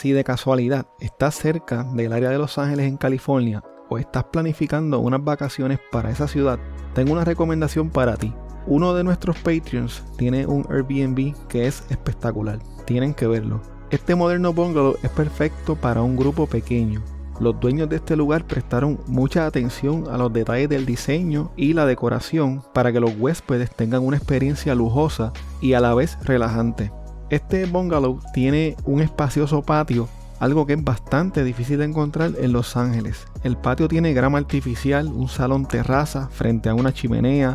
Si 0.00 0.12
de 0.12 0.24
casualidad 0.24 0.86
estás 0.98 1.34
cerca 1.34 1.84
del 1.84 2.14
área 2.14 2.30
de 2.30 2.38
Los 2.38 2.56
Ángeles 2.56 2.86
en 2.86 2.96
California 2.96 3.62
o 3.90 3.98
estás 3.98 4.24
planificando 4.24 4.98
unas 4.98 5.22
vacaciones 5.22 5.78
para 5.92 6.10
esa 6.10 6.26
ciudad, 6.26 6.58
tengo 6.94 7.12
una 7.12 7.26
recomendación 7.26 7.90
para 7.90 8.16
ti. 8.16 8.32
Uno 8.66 8.94
de 8.94 9.04
nuestros 9.04 9.36
Patreons 9.40 10.02
tiene 10.16 10.46
un 10.46 10.66
Airbnb 10.70 11.34
que 11.48 11.66
es 11.66 11.84
espectacular. 11.90 12.60
Tienen 12.86 13.12
que 13.12 13.26
verlo. 13.26 13.60
Este 13.90 14.14
moderno 14.14 14.54
bungalow 14.54 14.96
es 15.02 15.10
perfecto 15.10 15.76
para 15.76 16.00
un 16.00 16.16
grupo 16.16 16.46
pequeño. 16.46 17.02
Los 17.38 17.60
dueños 17.60 17.90
de 17.90 17.96
este 17.96 18.16
lugar 18.16 18.46
prestaron 18.46 19.00
mucha 19.06 19.44
atención 19.44 20.06
a 20.10 20.16
los 20.16 20.32
detalles 20.32 20.70
del 20.70 20.86
diseño 20.86 21.52
y 21.58 21.74
la 21.74 21.84
decoración 21.84 22.62
para 22.72 22.90
que 22.90 23.00
los 23.00 23.12
huéspedes 23.18 23.70
tengan 23.70 24.06
una 24.06 24.16
experiencia 24.16 24.74
lujosa 24.74 25.34
y 25.60 25.74
a 25.74 25.80
la 25.80 25.92
vez 25.92 26.16
relajante. 26.22 26.90
Este 27.30 27.64
bungalow 27.64 28.18
tiene 28.34 28.76
un 28.84 29.00
espacioso 29.00 29.62
patio, 29.62 30.08
algo 30.40 30.66
que 30.66 30.72
es 30.72 30.82
bastante 30.82 31.44
difícil 31.44 31.78
de 31.78 31.84
encontrar 31.84 32.32
en 32.36 32.52
Los 32.52 32.76
Ángeles. 32.76 33.24
El 33.44 33.56
patio 33.56 33.86
tiene 33.86 34.12
grama 34.12 34.38
artificial, 34.38 35.06
un 35.06 35.28
salón 35.28 35.66
terraza 35.66 36.28
frente 36.32 36.68
a 36.68 36.74
una 36.74 36.92
chimenea 36.92 37.54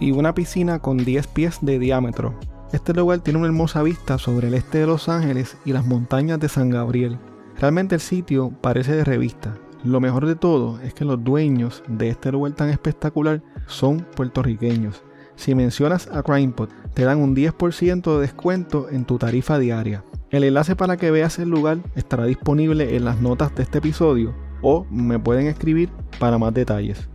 y 0.00 0.10
una 0.10 0.34
piscina 0.34 0.80
con 0.80 0.96
10 0.96 1.28
pies 1.28 1.58
de 1.62 1.78
diámetro. 1.78 2.34
Este 2.72 2.92
lugar 2.94 3.20
tiene 3.20 3.38
una 3.38 3.46
hermosa 3.46 3.84
vista 3.84 4.18
sobre 4.18 4.48
el 4.48 4.54
este 4.54 4.78
de 4.78 4.86
Los 4.88 5.08
Ángeles 5.08 5.56
y 5.64 5.72
las 5.72 5.86
montañas 5.86 6.40
de 6.40 6.48
San 6.48 6.70
Gabriel. 6.70 7.16
Realmente 7.60 7.94
el 7.94 8.00
sitio 8.00 8.50
parece 8.60 8.96
de 8.96 9.04
revista. 9.04 9.54
Lo 9.84 10.00
mejor 10.00 10.26
de 10.26 10.34
todo 10.34 10.80
es 10.80 10.94
que 10.94 11.04
los 11.04 11.22
dueños 11.22 11.84
de 11.86 12.08
este 12.08 12.32
lugar 12.32 12.54
tan 12.54 12.70
espectacular 12.70 13.40
son 13.68 14.04
puertorriqueños. 14.16 15.04
Si 15.36 15.54
mencionas 15.54 16.08
a 16.12 16.22
CrimePod, 16.22 16.70
te 16.94 17.04
dan 17.04 17.18
un 17.18 17.34
10% 17.34 18.14
de 18.14 18.20
descuento 18.20 18.88
en 18.90 19.04
tu 19.04 19.18
tarifa 19.18 19.58
diaria. 19.58 20.04
El 20.30 20.44
enlace 20.44 20.76
para 20.76 20.96
que 20.96 21.10
veas 21.10 21.38
el 21.38 21.50
lugar 21.50 21.78
estará 21.94 22.24
disponible 22.24 22.96
en 22.96 23.04
las 23.04 23.20
notas 23.20 23.54
de 23.54 23.62
este 23.62 23.78
episodio 23.78 24.34
o 24.62 24.86
me 24.90 25.18
pueden 25.18 25.46
escribir 25.46 25.90
para 26.18 26.38
más 26.38 26.54
detalles. 26.54 27.11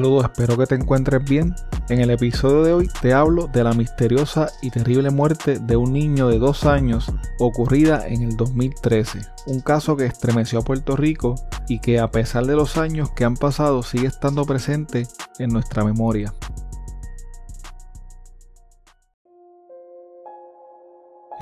Saludos, 0.00 0.30
espero 0.32 0.56
que 0.56 0.64
te 0.64 0.76
encuentres 0.76 1.22
bien. 1.22 1.54
En 1.90 2.00
el 2.00 2.08
episodio 2.08 2.62
de 2.62 2.72
hoy 2.72 2.88
te 3.02 3.12
hablo 3.12 3.48
de 3.48 3.62
la 3.62 3.74
misteriosa 3.74 4.48
y 4.62 4.70
terrible 4.70 5.10
muerte 5.10 5.58
de 5.58 5.76
un 5.76 5.92
niño 5.92 6.28
de 6.28 6.38
dos 6.38 6.64
años 6.64 7.12
ocurrida 7.38 8.08
en 8.08 8.22
el 8.22 8.34
2013. 8.34 9.18
Un 9.48 9.60
caso 9.60 9.98
que 9.98 10.06
estremeció 10.06 10.60
a 10.60 10.62
Puerto 10.62 10.96
Rico 10.96 11.34
y 11.68 11.80
que 11.80 12.00
a 12.00 12.10
pesar 12.10 12.46
de 12.46 12.56
los 12.56 12.78
años 12.78 13.10
que 13.10 13.26
han 13.26 13.36
pasado 13.36 13.82
sigue 13.82 14.06
estando 14.06 14.46
presente 14.46 15.06
en 15.38 15.50
nuestra 15.50 15.84
memoria. 15.84 16.32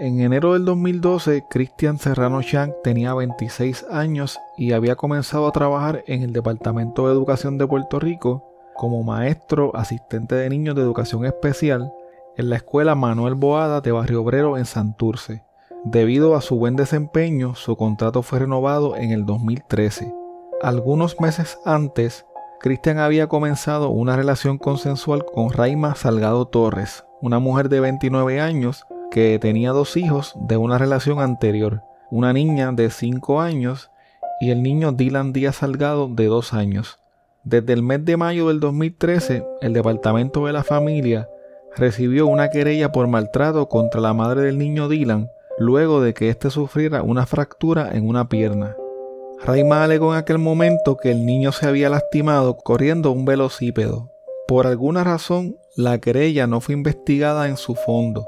En 0.00 0.20
enero 0.20 0.54
del 0.54 0.64
2012, 0.64 1.44
Cristian 1.48 1.98
Serrano 1.98 2.42
Chang 2.42 2.72
tenía 2.82 3.14
26 3.14 3.86
años 3.90 4.38
y 4.56 4.72
había 4.72 4.96
comenzado 4.96 5.46
a 5.46 5.52
trabajar 5.52 6.02
en 6.08 6.22
el 6.22 6.32
Departamento 6.32 7.06
de 7.06 7.12
Educación 7.12 7.56
de 7.58 7.66
Puerto 7.66 7.98
Rico 8.00 8.47
como 8.78 9.03
maestro 9.03 9.75
asistente 9.75 10.37
de 10.37 10.49
niños 10.49 10.77
de 10.77 10.83
educación 10.83 11.27
especial 11.27 11.93
en 12.37 12.49
la 12.49 12.56
escuela 12.56 12.94
Manuel 12.94 13.34
Boada 13.34 13.81
de 13.81 13.91
Barrio 13.91 14.22
Obrero 14.22 14.56
en 14.56 14.66
Santurce. 14.66 15.43
Debido 15.84 16.37
a 16.37 16.41
su 16.41 16.56
buen 16.56 16.77
desempeño, 16.77 17.56
su 17.56 17.77
contrato 17.77 18.22
fue 18.22 18.38
renovado 18.38 18.94
en 18.94 19.11
el 19.11 19.27
2013. 19.27 20.15
Algunos 20.62 21.21
meses 21.21 21.59
antes, 21.65 22.25
Cristian 22.61 22.99
había 22.99 23.27
comenzado 23.27 23.91
una 23.91 24.15
relación 24.15 24.59
consensual 24.59 25.25
con 25.25 25.50
Raima 25.50 25.97
Salgado 25.97 26.47
Torres, 26.47 27.05
una 27.21 27.41
mujer 27.41 27.69
de 27.69 27.81
29 27.81 28.41
años 28.41 28.87
que 29.11 29.41
tenía 29.41 29.72
dos 29.72 29.97
hijos 29.97 30.37
de 30.37 30.56
una 30.56 30.78
relación 30.78 31.19
anterior, 31.19 31.83
una 32.12 32.33
niña 32.33 32.71
de 32.71 32.91
5 32.91 33.41
años 33.41 33.91
y 34.41 34.50
el 34.50 34.62
niño 34.62 34.93
Dylan 34.93 35.33
Díaz 35.33 35.56
Salgado 35.56 36.06
de 36.09 36.27
2 36.27 36.55
años. 36.55 37.00
Desde 37.48 37.72
el 37.72 37.82
mes 37.82 38.04
de 38.04 38.19
mayo 38.19 38.48
del 38.48 38.60
2013, 38.60 39.42
el 39.62 39.72
Departamento 39.72 40.44
de 40.44 40.53
la 40.53 40.64
Familia 40.64 41.31
recibió 41.75 42.26
una 42.26 42.50
querella 42.50 42.92
por 42.92 43.06
maltrato 43.06 43.70
contra 43.70 44.03
la 44.03 44.12
madre 44.12 44.42
del 44.42 44.59
niño 44.59 44.86
Dylan 44.86 45.31
luego 45.58 46.03
de 46.03 46.12
que 46.12 46.28
éste 46.28 46.50
sufriera 46.50 47.03
una 47.03 47.25
fractura 47.25 47.88
en 47.94 48.06
una 48.06 48.28
pierna. 48.28 48.76
Raima 49.42 49.82
alegó 49.82 50.12
en 50.12 50.19
aquel 50.19 50.37
momento 50.37 50.98
que 50.98 51.10
el 51.10 51.25
niño 51.25 51.53
se 51.53 51.66
había 51.66 51.88
lastimado 51.88 52.58
corriendo 52.58 53.12
un 53.12 53.25
velocípedo. 53.25 54.12
Por 54.47 54.66
alguna 54.66 55.03
razón, 55.03 55.56
la 55.75 55.97
querella 56.00 56.47
no 56.47 56.60
fue 56.60 56.75
investigada 56.75 57.48
en 57.48 57.56
su 57.56 57.75
fondo 57.76 58.26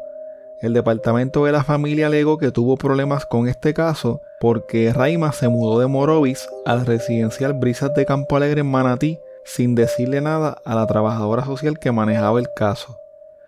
el 0.61 0.75
departamento 0.75 1.45
de 1.45 1.53
la 1.53 1.65
familia 1.65 2.09
alegó 2.09 2.37
que 2.37 2.51
tuvo 2.51 2.77
problemas 2.77 3.25
con 3.25 3.49
este 3.49 3.73
caso 3.73 4.21
porque 4.41 4.93
Raima 4.93 5.33
se 5.33 5.49
mudó 5.49 5.81
de 5.81 5.87
Morovis 5.87 6.49
al 6.67 6.85
residencial 6.85 7.55
Brisas 7.55 7.95
de 7.95 8.05
Campo 8.05 8.37
Alegre 8.37 8.61
en 8.61 8.71
Manatí 8.71 9.19
sin 9.45 9.75
decirle 9.75 10.21
nada 10.21 10.61
a 10.65 10.75
la 10.75 10.87
trabajadora 10.87 11.45
social 11.45 11.79
que 11.79 11.93
manejaba 11.93 12.39
el 12.39 12.49
caso. 12.55 12.97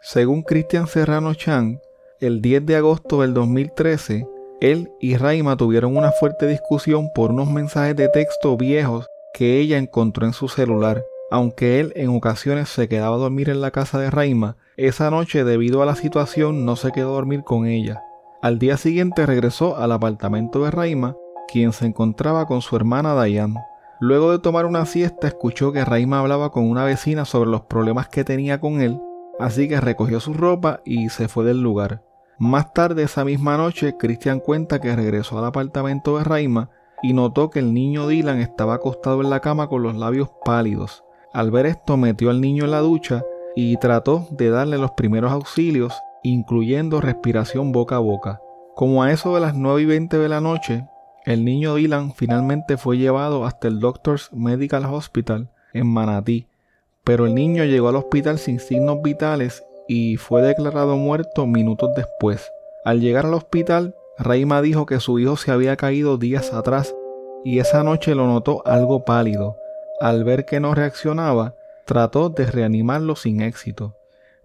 Según 0.00 0.42
Cristian 0.42 0.86
Serrano 0.86 1.34
Chan, 1.34 1.80
el 2.18 2.40
10 2.40 2.66
de 2.66 2.76
agosto 2.76 3.20
del 3.20 3.34
2013, 3.34 4.26
él 4.60 4.90
y 5.00 5.16
Raima 5.16 5.56
tuvieron 5.56 5.96
una 5.96 6.12
fuerte 6.12 6.46
discusión 6.46 7.10
por 7.14 7.30
unos 7.30 7.50
mensajes 7.50 7.94
de 7.94 8.08
texto 8.08 8.56
viejos 8.56 9.06
que 9.34 9.58
ella 9.58 9.76
encontró 9.78 10.26
en 10.26 10.32
su 10.32 10.48
celular. 10.48 11.04
Aunque 11.30 11.80
él 11.80 11.92
en 11.96 12.14
ocasiones 12.14 12.68
se 12.68 12.88
quedaba 12.88 13.16
a 13.16 13.18
dormir 13.18 13.48
en 13.48 13.60
la 13.60 13.70
casa 13.70 13.98
de 13.98 14.10
Raima, 14.10 14.56
esa 14.88 15.10
noche 15.10 15.44
debido 15.44 15.82
a 15.82 15.86
la 15.86 15.94
situación 15.94 16.64
no 16.64 16.76
se 16.76 16.90
quedó 16.90 17.10
a 17.10 17.14
dormir 17.14 17.44
con 17.44 17.66
ella. 17.66 18.02
Al 18.40 18.58
día 18.58 18.76
siguiente 18.76 19.24
regresó 19.26 19.76
al 19.76 19.92
apartamento 19.92 20.64
de 20.64 20.72
Raima, 20.72 21.16
quien 21.46 21.72
se 21.72 21.86
encontraba 21.86 22.46
con 22.46 22.62
su 22.62 22.74
hermana 22.74 23.14
Dayan. 23.14 23.54
Luego 24.00 24.32
de 24.32 24.40
tomar 24.40 24.66
una 24.66 24.84
siesta 24.84 25.28
escuchó 25.28 25.72
que 25.72 25.84
Raima 25.84 26.18
hablaba 26.18 26.50
con 26.50 26.68
una 26.68 26.84
vecina 26.84 27.24
sobre 27.24 27.50
los 27.50 27.62
problemas 27.62 28.08
que 28.08 28.24
tenía 28.24 28.60
con 28.60 28.80
él, 28.80 29.00
así 29.38 29.68
que 29.68 29.80
recogió 29.80 30.18
su 30.18 30.34
ropa 30.34 30.80
y 30.84 31.08
se 31.10 31.28
fue 31.28 31.44
del 31.44 31.62
lugar. 31.62 32.02
Más 32.38 32.72
tarde 32.72 33.04
esa 33.04 33.24
misma 33.24 33.56
noche, 33.56 33.96
Christian 33.96 34.40
cuenta 34.40 34.80
que 34.80 34.96
regresó 34.96 35.38
al 35.38 35.44
apartamento 35.44 36.18
de 36.18 36.24
Raima 36.24 36.70
y 37.02 37.12
notó 37.12 37.50
que 37.50 37.60
el 37.60 37.72
niño 37.72 38.08
Dylan 38.08 38.40
estaba 38.40 38.74
acostado 38.74 39.20
en 39.20 39.30
la 39.30 39.38
cama 39.38 39.68
con 39.68 39.84
los 39.84 39.94
labios 39.94 40.30
pálidos. 40.44 41.04
Al 41.32 41.52
ver 41.52 41.66
esto 41.66 41.96
metió 41.96 42.30
al 42.30 42.40
niño 42.40 42.64
en 42.64 42.72
la 42.72 42.80
ducha 42.80 43.22
y 43.54 43.76
trató 43.76 44.26
de 44.30 44.50
darle 44.50 44.78
los 44.78 44.92
primeros 44.92 45.32
auxilios, 45.32 45.94
incluyendo 46.22 47.00
respiración 47.00 47.72
boca 47.72 47.96
a 47.96 48.00
boca. 48.00 48.40
Como 48.74 49.02
a 49.02 49.12
eso 49.12 49.34
de 49.34 49.40
las 49.40 49.54
9 49.54 49.82
y 49.82 49.84
20 49.86 50.18
de 50.18 50.28
la 50.28 50.40
noche, 50.40 50.86
el 51.24 51.44
niño 51.44 51.74
Dylan 51.74 52.12
finalmente 52.14 52.76
fue 52.76 52.98
llevado 52.98 53.44
hasta 53.44 53.68
el 53.68 53.80
Doctors 53.80 54.32
Medical 54.32 54.84
Hospital 54.86 55.50
en 55.72 55.86
Manatí, 55.86 56.46
pero 57.04 57.26
el 57.26 57.34
niño 57.34 57.64
llegó 57.64 57.88
al 57.88 57.96
hospital 57.96 58.38
sin 58.38 58.58
signos 58.58 59.02
vitales 59.02 59.64
y 59.88 60.16
fue 60.16 60.42
declarado 60.42 60.96
muerto 60.96 61.46
minutos 61.46 61.90
después. 61.96 62.50
Al 62.84 63.00
llegar 63.00 63.26
al 63.26 63.34
hospital, 63.34 63.94
Raima 64.18 64.62
dijo 64.62 64.86
que 64.86 65.00
su 65.00 65.18
hijo 65.18 65.36
se 65.36 65.52
había 65.52 65.76
caído 65.76 66.16
días 66.16 66.52
atrás 66.52 66.94
y 67.44 67.58
esa 67.58 67.82
noche 67.82 68.14
lo 68.14 68.26
notó 68.26 68.62
algo 68.66 69.04
pálido. 69.04 69.56
Al 70.00 70.24
ver 70.24 70.44
que 70.44 70.60
no 70.60 70.74
reaccionaba, 70.74 71.54
trató 71.84 72.28
de 72.28 72.46
reanimarlo 72.46 73.16
sin 73.16 73.40
éxito. 73.40 73.96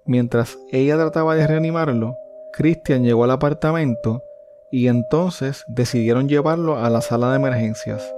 Mientras 0.06 0.57
ella 0.72 0.95
trataba 0.95 1.36
de 1.36 1.48
reanimarlo, 1.48 2.18
Christian 2.54 3.04
llegó 3.04 3.25
al 3.25 3.31
apartamento 3.31 4.24
y 4.72 4.88
entonces 4.88 5.66
decidieron 5.68 6.28
llevarlo 6.28 6.78
a 6.78 6.89
la 6.89 7.01
sala 7.01 7.30
de 7.30 7.38
emergencias. 7.38 8.13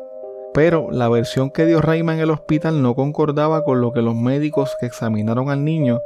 Pero 0.54 0.89
la 0.92 1.10
versión 1.10 1.51
que 1.51 1.66
dio 1.66 1.81
Raima 1.81 2.13
en 2.13 2.19
el 2.19 2.31
hospital 2.31 2.81
no 2.81 2.95
concordaba 2.95 3.63
con 3.63 3.81
lo 3.81 3.92
que 3.92 4.01
los 4.01 4.16
médicos 4.16 4.75
que 4.80 4.86
examinaron 4.86 5.50
al 5.50 5.63
niño 5.63 6.00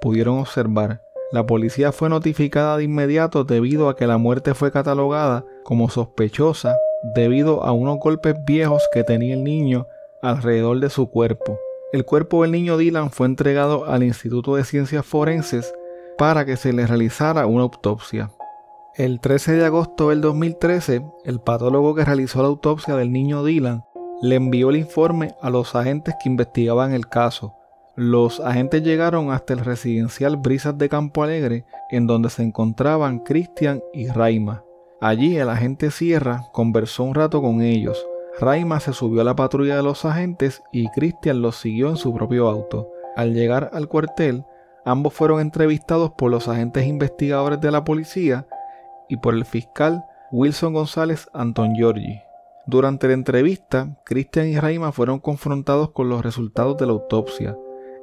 pudieron 0.00 0.38
observar. 0.38 1.02
La 1.32 1.46
policía 1.46 1.92
fue 1.92 2.08
notificada 2.08 2.76
de 2.76 2.84
inmediato 2.84 3.44
debido 3.44 3.88
a 3.88 3.96
que 3.96 4.06
la 4.06 4.18
muerte 4.18 4.54
fue 4.54 4.72
catalogada 4.72 5.44
como 5.64 5.88
sospechosa 5.88 6.76
debido 7.14 7.62
a 7.62 7.72
unos 7.72 7.98
golpes 7.98 8.34
viejos 8.44 8.82
que 8.92 9.04
tenía 9.04 9.34
el 9.34 9.44
niño 9.44 9.86
alrededor 10.22 10.80
de 10.80 10.90
su 10.90 11.10
cuerpo. 11.10 11.58
El 11.92 12.04
cuerpo 12.04 12.42
del 12.42 12.52
niño 12.52 12.76
Dylan 12.76 13.10
fue 13.10 13.26
entregado 13.26 13.86
al 13.86 14.04
Instituto 14.04 14.54
de 14.54 14.62
Ciencias 14.62 15.04
Forenses 15.04 15.74
para 16.16 16.44
que 16.44 16.56
se 16.56 16.72
le 16.72 16.86
realizara 16.86 17.46
una 17.46 17.62
autopsia. 17.62 18.30
El 18.94 19.18
13 19.18 19.54
de 19.54 19.64
agosto 19.64 20.10
del 20.10 20.20
2013, 20.20 21.02
el 21.24 21.40
patólogo 21.40 21.96
que 21.96 22.04
realizó 22.04 22.42
la 22.42 22.48
autopsia 22.48 22.94
del 22.94 23.10
niño 23.10 23.42
Dylan 23.42 23.82
le 24.22 24.36
envió 24.36 24.70
el 24.70 24.76
informe 24.76 25.34
a 25.42 25.50
los 25.50 25.74
agentes 25.74 26.14
que 26.22 26.28
investigaban 26.28 26.92
el 26.92 27.08
caso. 27.08 27.54
Los 27.96 28.38
agentes 28.38 28.84
llegaron 28.84 29.32
hasta 29.32 29.52
el 29.52 29.58
residencial 29.58 30.36
Brisas 30.36 30.78
de 30.78 30.88
Campo 30.88 31.24
Alegre, 31.24 31.64
en 31.90 32.06
donde 32.06 32.30
se 32.30 32.44
encontraban 32.44 33.18
Christian 33.18 33.82
y 33.92 34.06
Raima. 34.06 34.62
Allí 35.00 35.36
el 35.38 35.48
agente 35.48 35.90
Sierra 35.90 36.44
conversó 36.52 37.02
un 37.02 37.16
rato 37.16 37.42
con 37.42 37.62
ellos. 37.62 38.06
Raima 38.40 38.80
se 38.80 38.94
subió 38.94 39.20
a 39.20 39.24
la 39.24 39.36
patrulla 39.36 39.76
de 39.76 39.82
los 39.82 40.06
agentes 40.06 40.62
y 40.72 40.88
Christian 40.92 41.42
los 41.42 41.56
siguió 41.56 41.90
en 41.90 41.98
su 41.98 42.14
propio 42.14 42.48
auto. 42.48 42.90
Al 43.14 43.34
llegar 43.34 43.68
al 43.74 43.86
cuartel, 43.86 44.46
ambos 44.86 45.12
fueron 45.12 45.40
entrevistados 45.40 46.12
por 46.12 46.30
los 46.30 46.48
agentes 46.48 46.86
investigadores 46.86 47.60
de 47.60 47.70
la 47.70 47.84
policía 47.84 48.46
y 49.10 49.18
por 49.18 49.34
el 49.34 49.44
fiscal 49.44 50.06
Wilson 50.32 50.72
González 50.72 51.28
Anton 51.34 51.74
Giorgi. 51.74 52.22
Durante 52.66 53.08
la 53.08 53.12
entrevista, 53.12 53.98
Christian 54.04 54.46
y 54.46 54.58
Raima 54.58 54.90
fueron 54.90 55.18
confrontados 55.18 55.90
con 55.90 56.08
los 56.08 56.24
resultados 56.24 56.78
de 56.78 56.86
la 56.86 56.92
autopsia. 56.92 57.58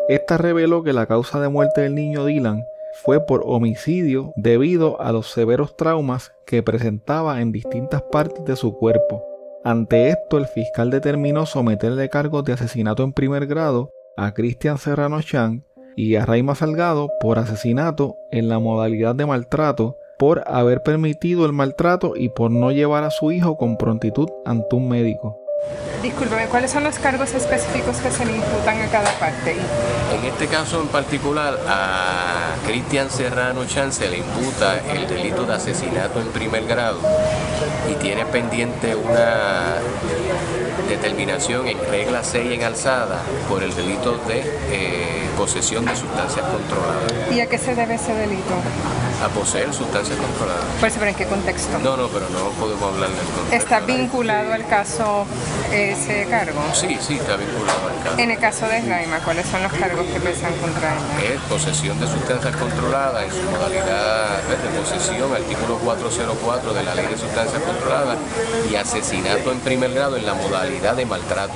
Esta 0.08 0.38
reveló 0.38 0.84
que 0.84 0.94
la 0.94 1.08
causa 1.08 1.40
de 1.40 1.50
muerte 1.50 1.82
del 1.82 1.96
niño 1.96 2.26
Dylan 2.26 2.64
fue 3.04 3.26
por 3.26 3.42
homicidio 3.44 4.34
debido 4.36 5.02
a 5.02 5.12
los 5.12 5.32
severos 5.32 5.76
traumas 5.78 6.32
que 6.46 6.62
presentaba 6.62 7.42
en 7.42 7.52
distintas 7.52 8.04
partes 8.12 8.46
de 8.46 8.56
su 8.56 8.78
cuerpo. 8.78 9.27
Ante 9.68 10.08
esto, 10.08 10.38
el 10.38 10.48
fiscal 10.48 10.90
determinó 10.92 11.46
someterle 11.46 12.08
cargos 12.08 12.46
de 12.46 12.54
asesinato 12.54 13.04
en 13.04 13.12
primer 13.12 13.48
grado 13.48 13.92
a 14.16 14.34
Cristian 14.34 14.78
Serrano 14.78 15.22
Chan 15.22 15.66
y 15.98 16.16
a 16.16 16.26
Raima 16.26 16.56
Salgado 16.56 17.10
por 17.20 17.38
asesinato 17.38 18.16
en 18.32 18.48
la 18.48 18.60
modalidad 18.60 19.14
de 19.14 19.26
maltrato 19.26 19.98
por 20.18 20.42
haber 20.48 20.84
permitido 20.84 21.46
el 21.46 21.52
maltrato 21.52 22.14
y 22.16 22.30
por 22.30 22.50
no 22.50 22.72
llevar 22.72 23.04
a 23.04 23.12
su 23.12 23.34
hijo 23.34 23.58
con 23.58 23.76
prontitud 23.76 24.30
ante 24.46 24.74
un 24.74 24.88
médico. 24.88 25.38
Discúlpeme, 26.02 26.46
¿cuáles 26.46 26.72
son 26.72 26.84
los 26.84 27.00
cargos 27.00 27.34
específicos 27.34 27.98
que 27.98 28.12
se 28.12 28.26
le 28.26 28.36
imputan 28.36 28.82
a 28.82 28.88
cada 28.88 29.12
parte? 29.20 29.58
En 30.14 30.26
este 30.26 30.48
caso 30.48 30.80
en 30.82 30.88
particular, 30.88 31.60
a 31.68 32.56
Cristian 32.66 33.10
Serrano 33.10 33.66
Chan 33.66 33.92
se 33.92 34.08
le 34.08 34.20
imputa 34.20 34.80
el 34.94 35.08
delito 35.08 35.46
de 35.46 35.56
asesinato 35.56 36.22
en 36.22 36.28
primer 36.28 36.66
grado 36.66 37.00
y 37.92 37.96
tiene 37.96 38.26
pendiente 38.26 38.96
una 38.96 39.76
determinación 40.88 41.68
en 41.68 41.80
regla 41.90 42.24
6 42.24 42.52
en 42.52 42.64
alzada 42.64 43.20
por 43.50 43.64
el 43.64 43.76
delito 43.76 44.18
de 44.28 44.40
eh, 44.72 45.30
posesión 45.36 45.84
de 45.84 45.96
sustancias 45.96 46.46
controladas. 46.46 47.36
¿Y 47.36 47.42
a 47.42 47.48
qué 47.48 47.58
se 47.58 47.76
debe 47.76 47.96
ese 47.96 48.14
delito? 48.14 48.54
A 49.24 49.30
poseer 49.30 49.74
sustancias 49.74 50.18
controladas. 50.20 50.64
Pues, 50.80 50.94
¿pero 50.94 51.08
en 51.08 51.16
qué 51.16 51.26
contexto? 51.26 51.80
No, 51.80 51.98
no, 51.98 52.08
pero 52.08 52.30
no 52.30 52.50
podemos 52.60 52.94
hablar 52.94 53.10
del 53.10 53.26
contexto. 53.26 53.56
¿Está 53.56 53.80
vinculado 53.80 54.54
al 54.54 54.68
caso 54.68 55.26
ese 55.74 56.28
cargo? 56.30 56.62
Sí, 56.74 56.98
sí, 57.02 57.16
está 57.16 57.36
vinculado 57.36 57.88
al 57.90 58.04
caso. 58.04 58.20
En 58.20 58.30
el 58.30 58.38
caso 58.38 58.68
de 58.68 58.82
Raima, 58.82 59.18
¿cuáles 59.20 59.48
son 59.48 59.64
los 59.64 59.74
cargos 59.74 60.06
que 60.06 60.20
pesan 60.20 60.54
contra 60.58 60.94
ella? 60.94 61.34
Es 61.34 61.42
posesión 61.50 62.00
de 62.00 62.08
sustancias 62.08 62.56
controladas 62.58 63.24
en 63.24 63.32
su 63.32 63.50
modalidad 63.50 64.38
de 64.44 64.80
posesión, 64.80 65.34
artículo 65.34 65.80
404 65.80 66.74
de 66.74 66.84
la 66.84 66.94
ley 66.94 67.08
de 67.08 67.18
sustancias 67.18 67.62
controladas 67.64 68.18
y 68.72 68.76
asesinato 68.76 69.52
en 69.52 69.60
primer 69.62 69.94
grado 69.94 70.18
en 70.18 70.28
la 70.28 70.36
modalidad 70.36 70.96
de 70.96 71.06
maltrato. 71.08 71.54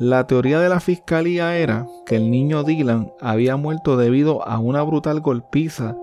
La 0.00 0.26
teoría 0.26 0.58
de 0.58 0.68
la 0.68 0.80
fiscalía 0.80 1.56
era 1.56 1.86
que 2.06 2.16
el 2.16 2.30
niño 2.30 2.64
Dylan 2.64 3.12
había 3.20 3.56
muerto 3.56 3.96
debido 3.96 4.46
a 4.46 4.58
una 4.58 4.82
brutal 4.82 5.20
golpiza 5.20 5.96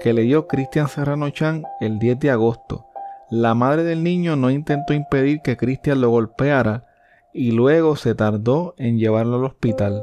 que 0.00 0.14
le 0.14 0.22
dio 0.22 0.46
Cristian 0.46 0.88
Serrano 0.88 1.28
Chan 1.28 1.62
el 1.78 1.98
10 1.98 2.18
de 2.20 2.30
agosto. 2.30 2.86
La 3.28 3.54
madre 3.54 3.84
del 3.84 4.02
niño 4.02 4.34
no 4.34 4.50
intentó 4.50 4.94
impedir 4.94 5.42
que 5.42 5.58
Cristian 5.58 6.00
lo 6.00 6.08
golpeara 6.08 6.86
y 7.34 7.52
luego 7.52 7.96
se 7.96 8.14
tardó 8.14 8.74
en 8.78 8.98
llevarlo 8.98 9.36
al 9.36 9.44
hospital. 9.44 10.02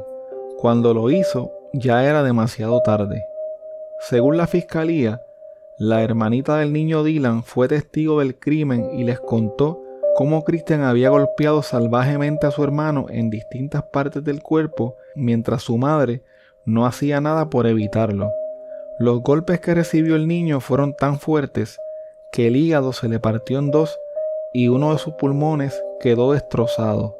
Cuando 0.58 0.94
lo 0.94 1.10
hizo 1.10 1.50
ya 1.72 2.04
era 2.04 2.22
demasiado 2.22 2.80
tarde. 2.82 3.24
Según 3.98 4.36
la 4.36 4.46
fiscalía, 4.46 5.20
la 5.78 6.02
hermanita 6.02 6.58
del 6.58 6.72
niño 6.72 7.02
Dylan 7.02 7.42
fue 7.42 7.66
testigo 7.66 8.20
del 8.20 8.38
crimen 8.38 8.90
y 8.96 9.02
les 9.02 9.18
contó 9.18 9.82
cómo 10.14 10.44
Christian 10.44 10.82
había 10.82 11.10
golpeado 11.10 11.62
salvajemente 11.62 12.46
a 12.46 12.52
su 12.52 12.62
hermano 12.62 13.06
en 13.10 13.30
distintas 13.30 13.82
partes 13.82 14.22
del 14.22 14.42
cuerpo 14.42 14.96
mientras 15.16 15.62
su 15.62 15.76
madre 15.76 16.22
no 16.64 16.86
hacía 16.86 17.20
nada 17.20 17.50
por 17.50 17.66
evitarlo. 17.66 18.32
Los 19.00 19.22
golpes 19.22 19.60
que 19.60 19.74
recibió 19.74 20.16
el 20.16 20.26
niño 20.26 20.58
fueron 20.58 20.92
tan 20.92 21.20
fuertes 21.20 21.78
que 22.32 22.48
el 22.48 22.56
hígado 22.56 22.92
se 22.92 23.08
le 23.08 23.20
partió 23.20 23.60
en 23.60 23.70
dos 23.70 23.96
y 24.52 24.66
uno 24.66 24.92
de 24.92 24.98
sus 24.98 25.14
pulmones 25.14 25.80
quedó 26.00 26.32
destrozado. 26.32 27.16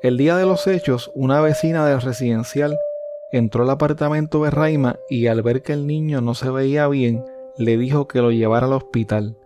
El 0.00 0.16
día 0.16 0.36
de 0.36 0.46
los 0.46 0.68
hechos, 0.68 1.10
una 1.16 1.40
vecina 1.40 1.84
del 1.84 2.00
residencial 2.00 2.78
entró 3.32 3.64
al 3.64 3.70
apartamento 3.70 4.44
de 4.44 4.50
Raima 4.50 5.00
y 5.10 5.26
al 5.26 5.42
ver 5.42 5.62
que 5.62 5.72
el 5.72 5.88
niño 5.88 6.20
no 6.20 6.34
se 6.34 6.50
veía 6.50 6.86
bien, 6.86 7.24
le 7.58 7.76
dijo 7.78 8.06
que 8.06 8.20
lo 8.20 8.30
llevara 8.30 8.66
al 8.66 8.72
hospital. 8.72 9.36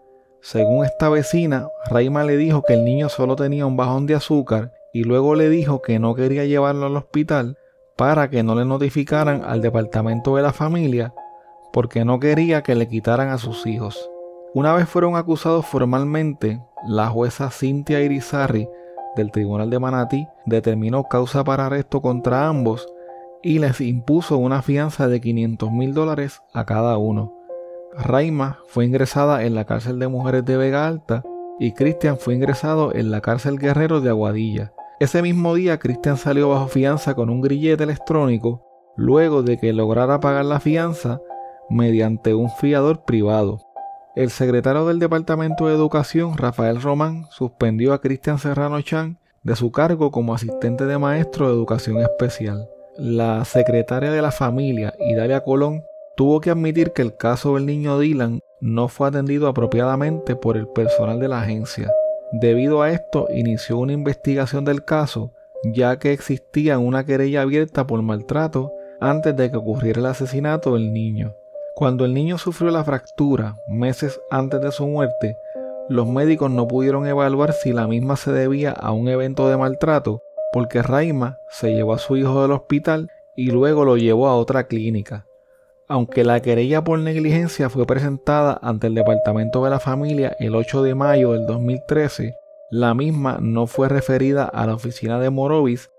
Según 0.42 0.84
esta 0.84 1.08
vecina, 1.08 1.70
Raima 1.86 2.22
le 2.22 2.36
dijo 2.36 2.62
que 2.64 2.74
el 2.74 2.84
niño 2.84 3.08
solo 3.08 3.34
tenía 3.34 3.64
un 3.64 3.78
bajón 3.78 4.04
de 4.04 4.14
azúcar 4.14 4.72
y 4.92 5.04
luego 5.04 5.34
le 5.34 5.48
dijo 5.48 5.80
que 5.80 5.98
no 5.98 6.14
quería 6.14 6.44
llevarlo 6.44 6.84
al 6.84 6.96
hospital 6.98 7.56
para 7.96 8.28
que 8.28 8.42
no 8.42 8.54
le 8.54 8.66
notificaran 8.66 9.42
al 9.42 9.62
departamento 9.62 10.36
de 10.36 10.42
la 10.42 10.52
familia 10.52 11.14
porque 11.72 12.04
no 12.04 12.18
quería 12.20 12.62
que 12.62 12.74
le 12.74 12.88
quitaran 12.88 13.28
a 13.28 13.38
sus 13.38 13.66
hijos. 13.66 14.10
Una 14.54 14.74
vez 14.74 14.88
fueron 14.88 15.16
acusados 15.16 15.66
formalmente, 15.66 16.60
la 16.86 17.08
jueza 17.08 17.50
Cynthia 17.50 18.00
Irizarry 18.00 18.68
del 19.16 19.30
Tribunal 19.30 19.70
de 19.70 19.78
Manatí 19.78 20.26
determinó 20.46 21.04
causa 21.04 21.44
para 21.44 21.66
arresto 21.66 22.00
contra 22.00 22.48
ambos 22.48 22.88
y 23.42 23.58
les 23.58 23.80
impuso 23.80 24.38
una 24.38 24.62
fianza 24.62 25.08
de 25.08 25.20
500 25.20 25.70
mil 25.70 25.94
dólares 25.94 26.42
a 26.52 26.64
cada 26.64 26.96
uno. 26.98 27.32
Raima 27.96 28.58
fue 28.68 28.84
ingresada 28.84 29.44
en 29.44 29.54
la 29.54 29.64
cárcel 29.64 29.98
de 29.98 30.08
mujeres 30.08 30.44
de 30.44 30.56
Vega 30.56 30.86
Alta 30.86 31.22
y 31.58 31.72
Cristian 31.72 32.18
fue 32.18 32.34
ingresado 32.34 32.94
en 32.94 33.10
la 33.10 33.20
cárcel 33.20 33.58
Guerrero 33.58 34.00
de 34.00 34.10
Aguadilla. 34.10 34.72
Ese 35.00 35.22
mismo 35.22 35.54
día 35.54 35.78
Cristian 35.78 36.16
salió 36.16 36.48
bajo 36.50 36.68
fianza 36.68 37.14
con 37.14 37.30
un 37.30 37.40
grillete 37.40 37.84
electrónico 37.84 38.66
luego 38.96 39.42
de 39.42 39.58
que 39.58 39.72
lograra 39.72 40.20
pagar 40.20 40.44
la 40.44 40.60
fianza 40.60 41.20
mediante 41.70 42.34
un 42.34 42.50
fiador 42.50 43.04
privado. 43.04 43.60
El 44.16 44.30
secretario 44.30 44.86
del 44.86 44.98
Departamento 44.98 45.68
de 45.68 45.74
Educación, 45.74 46.36
Rafael 46.36 46.82
Román, 46.82 47.26
suspendió 47.30 47.92
a 47.92 48.00
Cristian 48.00 48.38
Serrano 48.38 48.82
Chan 48.82 49.18
de 49.44 49.56
su 49.56 49.70
cargo 49.72 50.10
como 50.10 50.34
asistente 50.34 50.84
de 50.84 50.98
maestro 50.98 51.48
de 51.48 51.54
educación 51.54 51.98
especial. 51.98 52.68
La 52.96 53.44
secretaria 53.44 54.10
de 54.10 54.20
la 54.20 54.32
familia, 54.32 54.92
Idalia 54.98 55.40
Colón, 55.42 55.84
tuvo 56.16 56.40
que 56.40 56.50
admitir 56.50 56.92
que 56.92 57.02
el 57.02 57.16
caso 57.16 57.54
del 57.54 57.66
niño 57.66 57.98
Dylan 57.98 58.40
no 58.60 58.88
fue 58.88 59.08
atendido 59.08 59.48
apropiadamente 59.48 60.36
por 60.36 60.56
el 60.56 60.68
personal 60.68 61.18
de 61.18 61.28
la 61.28 61.40
agencia. 61.40 61.90
Debido 62.32 62.82
a 62.82 62.90
esto, 62.90 63.28
inició 63.34 63.78
una 63.78 63.92
investigación 63.92 64.64
del 64.64 64.84
caso, 64.84 65.32
ya 65.64 65.98
que 65.98 66.12
existía 66.12 66.78
una 66.78 67.04
querella 67.04 67.42
abierta 67.42 67.86
por 67.86 68.02
maltrato 68.02 68.72
antes 69.00 69.34
de 69.36 69.50
que 69.50 69.56
ocurriera 69.56 70.00
el 70.00 70.06
asesinato 70.06 70.74
del 70.74 70.92
niño. 70.92 71.34
Cuando 71.74 72.04
el 72.04 72.14
niño 72.14 72.36
sufrió 72.38 72.70
la 72.70 72.84
fractura 72.84 73.56
meses 73.68 74.20
antes 74.30 74.60
de 74.60 74.72
su 74.72 74.86
muerte, 74.86 75.36
los 75.88 76.06
médicos 76.06 76.50
no 76.50 76.68
pudieron 76.68 77.06
evaluar 77.06 77.52
si 77.52 77.72
la 77.72 77.86
misma 77.86 78.16
se 78.16 78.32
debía 78.32 78.72
a 78.72 78.92
un 78.92 79.08
evento 79.08 79.48
de 79.48 79.56
maltrato, 79.56 80.22
porque 80.52 80.82
Raima 80.82 81.38
se 81.48 81.72
llevó 81.72 81.94
a 81.94 81.98
su 81.98 82.16
hijo 82.16 82.42
del 82.42 82.52
hospital 82.52 83.08
y 83.36 83.50
luego 83.50 83.84
lo 83.84 83.96
llevó 83.96 84.28
a 84.28 84.36
otra 84.36 84.68
clínica. 84.68 85.26
Aunque 85.88 86.22
la 86.22 86.40
querella 86.40 86.84
por 86.84 86.98
negligencia 86.98 87.68
fue 87.68 87.86
presentada 87.86 88.58
ante 88.62 88.86
el 88.86 88.94
Departamento 88.94 89.64
de 89.64 89.70
la 89.70 89.80
Familia 89.80 90.36
el 90.38 90.54
8 90.54 90.82
de 90.82 90.94
mayo 90.94 91.32
del 91.32 91.46
2013, 91.46 92.34
la 92.70 92.94
misma 92.94 93.38
no 93.40 93.66
fue 93.66 93.88
referida 93.88 94.44
a 94.44 94.66
la 94.66 94.74
oficina 94.74 95.18
de 95.18 95.30
Morovis 95.30 95.90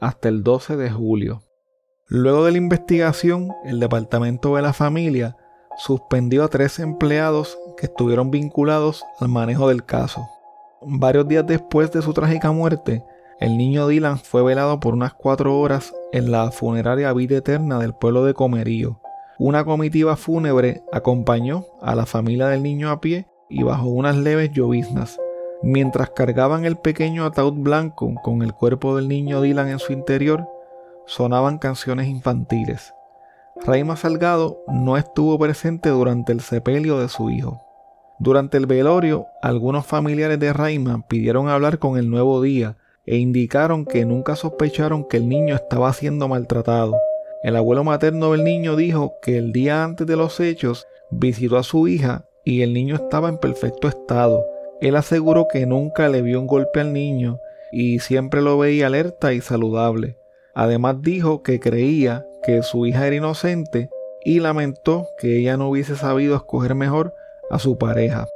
hasta 0.00 0.28
el 0.28 0.42
12 0.42 0.76
de 0.76 0.90
julio. 0.90 1.45
Luego 2.08 2.44
de 2.44 2.52
la 2.52 2.58
investigación, 2.58 3.52
el 3.64 3.80
Departamento 3.80 4.54
de 4.54 4.62
la 4.62 4.72
Familia 4.72 5.36
suspendió 5.76 6.44
a 6.44 6.48
tres 6.48 6.78
empleados 6.78 7.58
que 7.76 7.86
estuvieron 7.86 8.30
vinculados 8.30 9.04
al 9.18 9.28
manejo 9.28 9.68
del 9.68 9.84
caso. 9.84 10.24
Varios 10.82 11.26
días 11.26 11.44
después 11.44 11.90
de 11.90 12.02
su 12.02 12.12
trágica 12.12 12.52
muerte, 12.52 13.02
el 13.40 13.56
niño 13.56 13.88
Dylan 13.88 14.18
fue 14.18 14.44
velado 14.44 14.78
por 14.78 14.94
unas 14.94 15.14
cuatro 15.14 15.58
horas 15.58 15.92
en 16.12 16.30
la 16.30 16.52
funeraria 16.52 17.12
Vida 17.12 17.38
Eterna 17.38 17.80
del 17.80 17.92
pueblo 17.92 18.24
de 18.24 18.34
Comerío. 18.34 19.00
Una 19.40 19.64
comitiva 19.64 20.14
fúnebre 20.14 20.84
acompañó 20.92 21.64
a 21.82 21.96
la 21.96 22.06
familia 22.06 22.46
del 22.46 22.62
niño 22.62 22.90
a 22.90 23.00
pie 23.00 23.26
y 23.48 23.64
bajo 23.64 23.88
unas 23.88 24.16
leves 24.16 24.52
lloviznas. 24.52 25.18
Mientras 25.60 26.10
cargaban 26.10 26.66
el 26.66 26.76
pequeño 26.76 27.24
ataúd 27.24 27.54
blanco 27.54 28.14
con 28.22 28.42
el 28.42 28.52
cuerpo 28.54 28.94
del 28.94 29.08
niño 29.08 29.40
Dylan 29.40 29.68
en 29.70 29.80
su 29.80 29.92
interior, 29.92 30.48
sonaban 31.06 31.58
canciones 31.58 32.08
infantiles. 32.08 32.92
Raima 33.64 33.96
Salgado 33.96 34.62
no 34.68 34.96
estuvo 34.96 35.38
presente 35.38 35.88
durante 35.88 36.32
el 36.32 36.40
sepelio 36.40 36.98
de 36.98 37.08
su 37.08 37.30
hijo. 37.30 37.62
Durante 38.18 38.56
el 38.56 38.66
velorio, 38.66 39.26
algunos 39.42 39.86
familiares 39.86 40.38
de 40.38 40.52
Raima 40.52 41.06
pidieron 41.08 41.48
hablar 41.48 41.78
con 41.78 41.98
el 41.98 42.10
nuevo 42.10 42.42
día 42.42 42.76
e 43.06 43.16
indicaron 43.16 43.84
que 43.84 44.04
nunca 44.04 44.36
sospecharon 44.36 45.04
que 45.04 45.16
el 45.16 45.28
niño 45.28 45.54
estaba 45.54 45.92
siendo 45.92 46.28
maltratado. 46.28 46.96
El 47.42 47.56
abuelo 47.56 47.84
materno 47.84 48.32
del 48.32 48.44
niño 48.44 48.76
dijo 48.76 49.14
que 49.22 49.38
el 49.38 49.52
día 49.52 49.84
antes 49.84 50.06
de 50.06 50.16
los 50.16 50.40
hechos 50.40 50.86
visitó 51.10 51.56
a 51.56 51.62
su 51.62 51.88
hija 51.88 52.24
y 52.44 52.62
el 52.62 52.72
niño 52.72 52.96
estaba 52.96 53.28
en 53.28 53.38
perfecto 53.38 53.88
estado. 53.88 54.44
Él 54.80 54.96
aseguró 54.96 55.46
que 55.48 55.66
nunca 55.66 56.08
le 56.08 56.22
vio 56.22 56.40
un 56.40 56.46
golpe 56.46 56.80
al 56.80 56.92
niño 56.92 57.38
y 57.72 58.00
siempre 58.00 58.42
lo 58.42 58.58
veía 58.58 58.86
alerta 58.86 59.32
y 59.32 59.40
saludable. 59.40 60.18
Además 60.56 61.02
dijo 61.02 61.42
que 61.42 61.60
creía 61.60 62.26
que 62.42 62.62
su 62.62 62.86
hija 62.86 63.06
era 63.06 63.16
inocente 63.16 63.90
y 64.24 64.40
lamentó 64.40 65.06
que 65.18 65.36
ella 65.36 65.58
no 65.58 65.68
hubiese 65.68 65.96
sabido 65.96 66.34
escoger 66.34 66.74
mejor 66.74 67.14
a 67.50 67.58
su 67.58 67.76
pareja. 67.76 68.26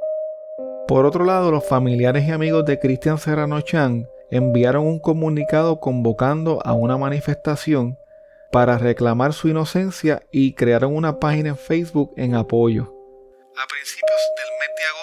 Por 0.87 1.07
otro 1.07 1.25
lado, 1.25 1.49
los 1.49 1.67
familiares 1.67 2.27
y 2.27 2.31
amigos 2.31 2.63
de 2.65 2.77
Cristian 2.77 3.17
Serrano 3.17 3.59
Chan 3.61 4.07
enviaron 4.29 4.85
un 4.85 4.99
comunicado 4.99 5.79
convocando 5.79 6.59
a 6.63 6.73
una 6.73 6.95
manifestación 6.95 7.97
para 8.51 8.77
reclamar 8.77 9.33
su 9.33 9.47
inocencia 9.47 10.21
y 10.29 10.53
crearon 10.53 10.95
una 10.95 11.19
página 11.19 11.49
en 11.49 11.57
Facebook 11.57 12.13
en 12.17 12.35
apoyo. 12.35 12.83
A 12.83 13.65
principios 13.67 14.21
del 14.37 14.51
mes 14.59 14.69
de 14.77 14.83
agosto 14.83 15.00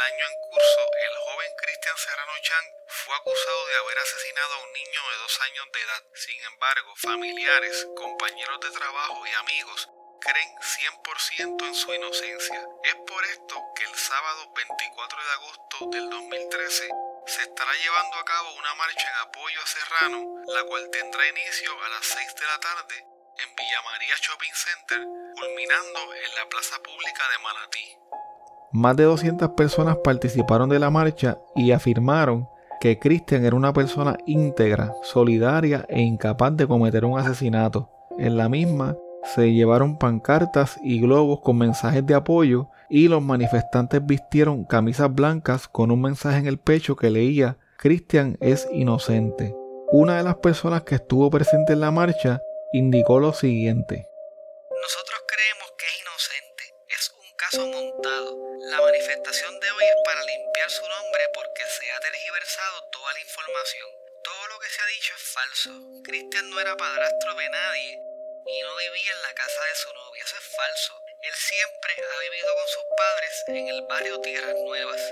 del 0.00 0.12
año 0.12 0.24
en 0.24 0.50
curso, 0.50 0.82
el 0.96 1.16
joven 1.18 1.52
Cristian 1.58 1.96
Serrano 1.96 2.32
Chan 2.42 2.64
fue 2.86 3.16
acusado 3.16 3.66
de 3.66 3.76
haber 3.76 3.98
asesinado 3.98 4.54
a 4.54 4.62
un 4.64 4.72
niño 4.72 5.00
de 5.10 5.16
dos 5.18 5.40
años 5.40 5.66
de 5.72 5.80
edad. 5.80 6.02
Sin 6.14 6.42
embargo, 6.44 6.94
familiares, 6.96 7.86
compañeros 7.96 8.60
de 8.60 8.70
trabajo 8.70 9.26
y 9.26 9.32
amigos 9.34 9.88
creen 10.20 10.48
100% 10.56 11.66
en 11.66 11.74
su 11.74 11.92
inocencia. 11.92 12.66
Es 12.84 12.94
por 13.06 13.24
esto 13.26 13.62
que 13.76 13.84
el 13.84 13.94
sábado 13.94 14.52
24 14.54 15.24
de 15.24 15.32
agosto 15.32 15.86
del 15.90 16.08
2013 16.08 16.88
se 17.26 17.42
estará 17.42 17.72
llevando 17.74 18.16
a 18.16 18.24
cabo 18.24 18.54
una 18.54 18.74
marcha 18.76 19.06
en 19.06 19.28
apoyo 19.28 19.60
a 19.60 19.66
Serrano, 19.66 20.44
la 20.46 20.64
cual 20.64 20.88
tendrá 20.90 21.28
inicio 21.28 21.76
a 21.84 21.88
las 21.88 22.06
6 22.06 22.34
de 22.36 22.46
la 22.46 22.60
tarde 22.60 23.04
en 23.36 23.56
Villa 23.56 23.82
María 23.84 24.14
Shopping 24.16 24.54
Center, 24.54 25.00
culminando 25.34 26.14
en 26.14 26.34
la 26.36 26.48
plaza 26.48 26.78
pública 26.82 27.28
de 27.28 27.38
Manatí. 27.38 28.19
Más 28.72 28.96
de 28.96 29.04
200 29.04 29.50
personas 29.50 29.96
participaron 29.96 30.68
de 30.68 30.78
la 30.78 30.90
marcha 30.90 31.38
y 31.56 31.72
afirmaron 31.72 32.48
que 32.80 32.98
Christian 32.98 33.44
era 33.44 33.56
una 33.56 33.72
persona 33.72 34.16
íntegra, 34.26 34.94
solidaria 35.02 35.84
e 35.88 36.00
incapaz 36.00 36.56
de 36.56 36.66
cometer 36.66 37.04
un 37.04 37.18
asesinato. 37.18 37.90
En 38.18 38.36
la 38.36 38.48
misma 38.48 38.96
se 39.22 39.52
llevaron 39.52 39.98
pancartas 39.98 40.78
y 40.82 41.00
globos 41.00 41.40
con 41.40 41.58
mensajes 41.58 42.06
de 42.06 42.14
apoyo 42.14 42.68
y 42.88 43.08
los 43.08 43.22
manifestantes 43.22 44.04
vistieron 44.04 44.64
camisas 44.64 45.14
blancas 45.14 45.68
con 45.68 45.90
un 45.90 46.00
mensaje 46.00 46.38
en 46.38 46.46
el 46.46 46.58
pecho 46.58 46.96
que 46.96 47.10
leía 47.10 47.58
Christian 47.76 48.36
es 48.40 48.68
inocente. 48.72 49.54
Una 49.90 50.16
de 50.18 50.22
las 50.22 50.36
personas 50.36 50.82
que 50.82 50.94
estuvo 50.94 51.28
presente 51.30 51.72
en 51.72 51.80
la 51.80 51.90
marcha 51.90 52.40
indicó 52.72 53.18
lo 53.18 53.32
siguiente. 53.32 54.09
Su 60.70 60.86
nombre 60.86 61.22
porque 61.34 61.64
se 61.66 61.90
ha 61.90 61.98
tergiversado 61.98 62.84
toda 62.92 63.12
la 63.12 63.20
información. 63.20 63.88
Todo 64.22 64.42
lo 64.54 64.58
que 64.60 64.70
se 64.70 64.82
ha 64.82 64.86
dicho 64.86 65.12
es 65.18 65.22
falso. 65.34 65.70
Christian 66.04 66.48
no 66.50 66.60
era 66.60 66.76
padrastro 66.76 67.34
de 67.34 67.48
nadie 67.50 67.98
y 68.46 68.56
no 68.62 68.76
vivía 68.76 69.10
en 69.10 69.22
la 69.22 69.34
casa 69.34 69.60
de 69.66 69.74
su 69.74 69.88
novia. 69.92 70.22
Eso 70.22 70.36
es 70.38 70.46
falso. 70.46 70.94
Él 71.26 71.34
siempre 71.34 71.92
ha 71.98 72.18
vivido 72.22 72.50
con 72.54 72.68
sus 72.70 72.86
padres 73.02 73.32
en 73.48 73.66
el 73.66 73.82
barrio 73.88 74.20
Tierras 74.20 74.56
Nuevas. 74.64 75.02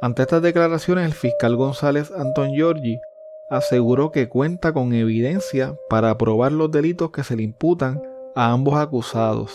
Ante 0.00 0.22
estas 0.22 0.40
declaraciones, 0.40 1.04
el 1.04 1.14
fiscal 1.14 1.56
González 1.56 2.10
Anton 2.10 2.54
Giorgi 2.54 3.00
aseguró 3.50 4.12
que 4.12 4.30
cuenta 4.30 4.72
con 4.72 4.94
evidencia 4.94 5.76
para 5.90 6.16
probar 6.16 6.52
los 6.52 6.70
delitos 6.70 7.12
que 7.12 7.22
se 7.22 7.36
le 7.36 7.42
imputan 7.42 8.00
a 8.34 8.50
ambos 8.52 8.80
acusados. 8.80 9.50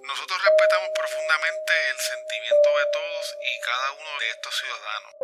Nosotros 0.00 0.38
respetamos 0.44 0.88
profundamente 0.96 1.72
el 1.92 1.98
sentimiento 2.00 2.68
de 2.78 2.86
todos 2.92 3.03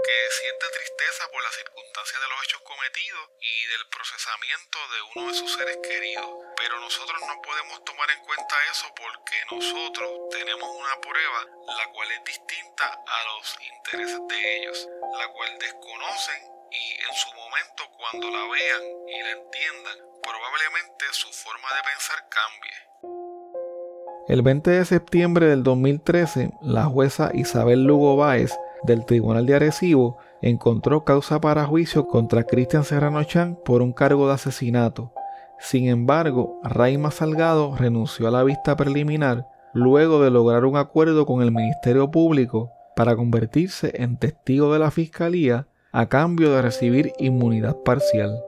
que 0.03 0.17
siente 0.41 0.67
tristeza 0.73 1.29
por 1.31 1.43
las 1.43 1.55
circunstancias 1.55 2.21
de 2.21 2.29
los 2.29 2.43
hechos 2.45 2.63
cometidos 2.63 3.25
y 3.41 3.67
del 3.67 3.85
procesamiento 3.89 4.79
de 4.93 5.01
uno 5.15 5.29
de 5.29 5.35
sus 5.35 5.53
seres 5.53 5.79
queridos. 5.83 6.31
Pero 6.57 6.81
nosotros 6.81 7.21
no 7.27 7.43
podemos 7.43 7.85
tomar 7.85 8.11
en 8.11 8.25
cuenta 8.25 8.55
eso 8.73 8.87
porque 8.97 9.37
nosotros 9.51 10.09
tenemos 10.31 10.69
una 10.69 10.97
prueba 11.01 11.41
la 11.77 11.87
cual 11.93 12.09
es 12.13 12.25
distinta 12.25 12.87
a 12.87 13.19
los 13.35 13.45
intereses 13.61 14.21
de 14.29 14.57
ellos, 14.59 14.89
la 15.19 15.29
cual 15.29 15.59
desconocen 15.59 16.41
y 16.71 16.85
en 17.03 17.15
su 17.15 17.29
momento 17.35 17.83
cuando 17.99 18.31
la 18.31 18.47
vean 18.47 18.83
y 19.09 19.23
la 19.23 19.31
entiendan, 19.33 19.99
probablemente 20.23 21.05
su 21.13 21.29
forma 21.33 21.69
de 21.75 21.83
pensar 21.83 22.19
cambie. 22.31 22.77
El 24.29 24.43
20 24.43 24.71
de 24.71 24.85
septiembre 24.85 25.47
del 25.47 25.65
2013, 25.65 26.51
la 26.63 26.85
jueza 26.85 27.31
Isabel 27.35 27.83
Lugo 27.83 28.17
Báez 28.17 28.57
del 28.85 29.05
Tribunal 29.05 29.47
de 29.47 29.55
Arecibo 29.55 30.19
encontró 30.43 31.05
causa 31.05 31.41
para 31.41 31.67
juicio 31.67 32.07
contra 32.07 32.45
Cristian 32.45 32.85
Serrano 32.85 33.23
Chan 33.25 33.59
por 33.65 33.83
un 33.83 33.93
cargo 33.93 34.27
de 34.27 34.35
asesinato. 34.35 35.13
Sin 35.59 35.89
embargo, 35.89 36.59
Raima 36.65 37.11
Salgado 37.11 37.77
renunció 37.77 38.29
a 38.29 38.31
la 38.31 38.43
vista 38.43 38.77
preliminar 38.77 39.47
luego 39.75 40.23
de 40.23 40.31
lograr 40.31 40.65
un 40.65 40.77
acuerdo 40.77 41.27
con 41.27 41.43
el 41.43 41.53
Ministerio 41.53 42.11
Público 42.11 42.73
para 42.97 43.15
convertirse 43.15 43.93
en 43.95 44.17
testigo 44.17 44.73
de 44.73 44.79
la 44.79 44.91
Fiscalía 44.91 45.67
a 45.93 46.07
cambio 46.07 46.53
de 46.53 46.63
recibir 46.63 47.13
inmunidad 47.19 47.77
parcial. 47.85 48.39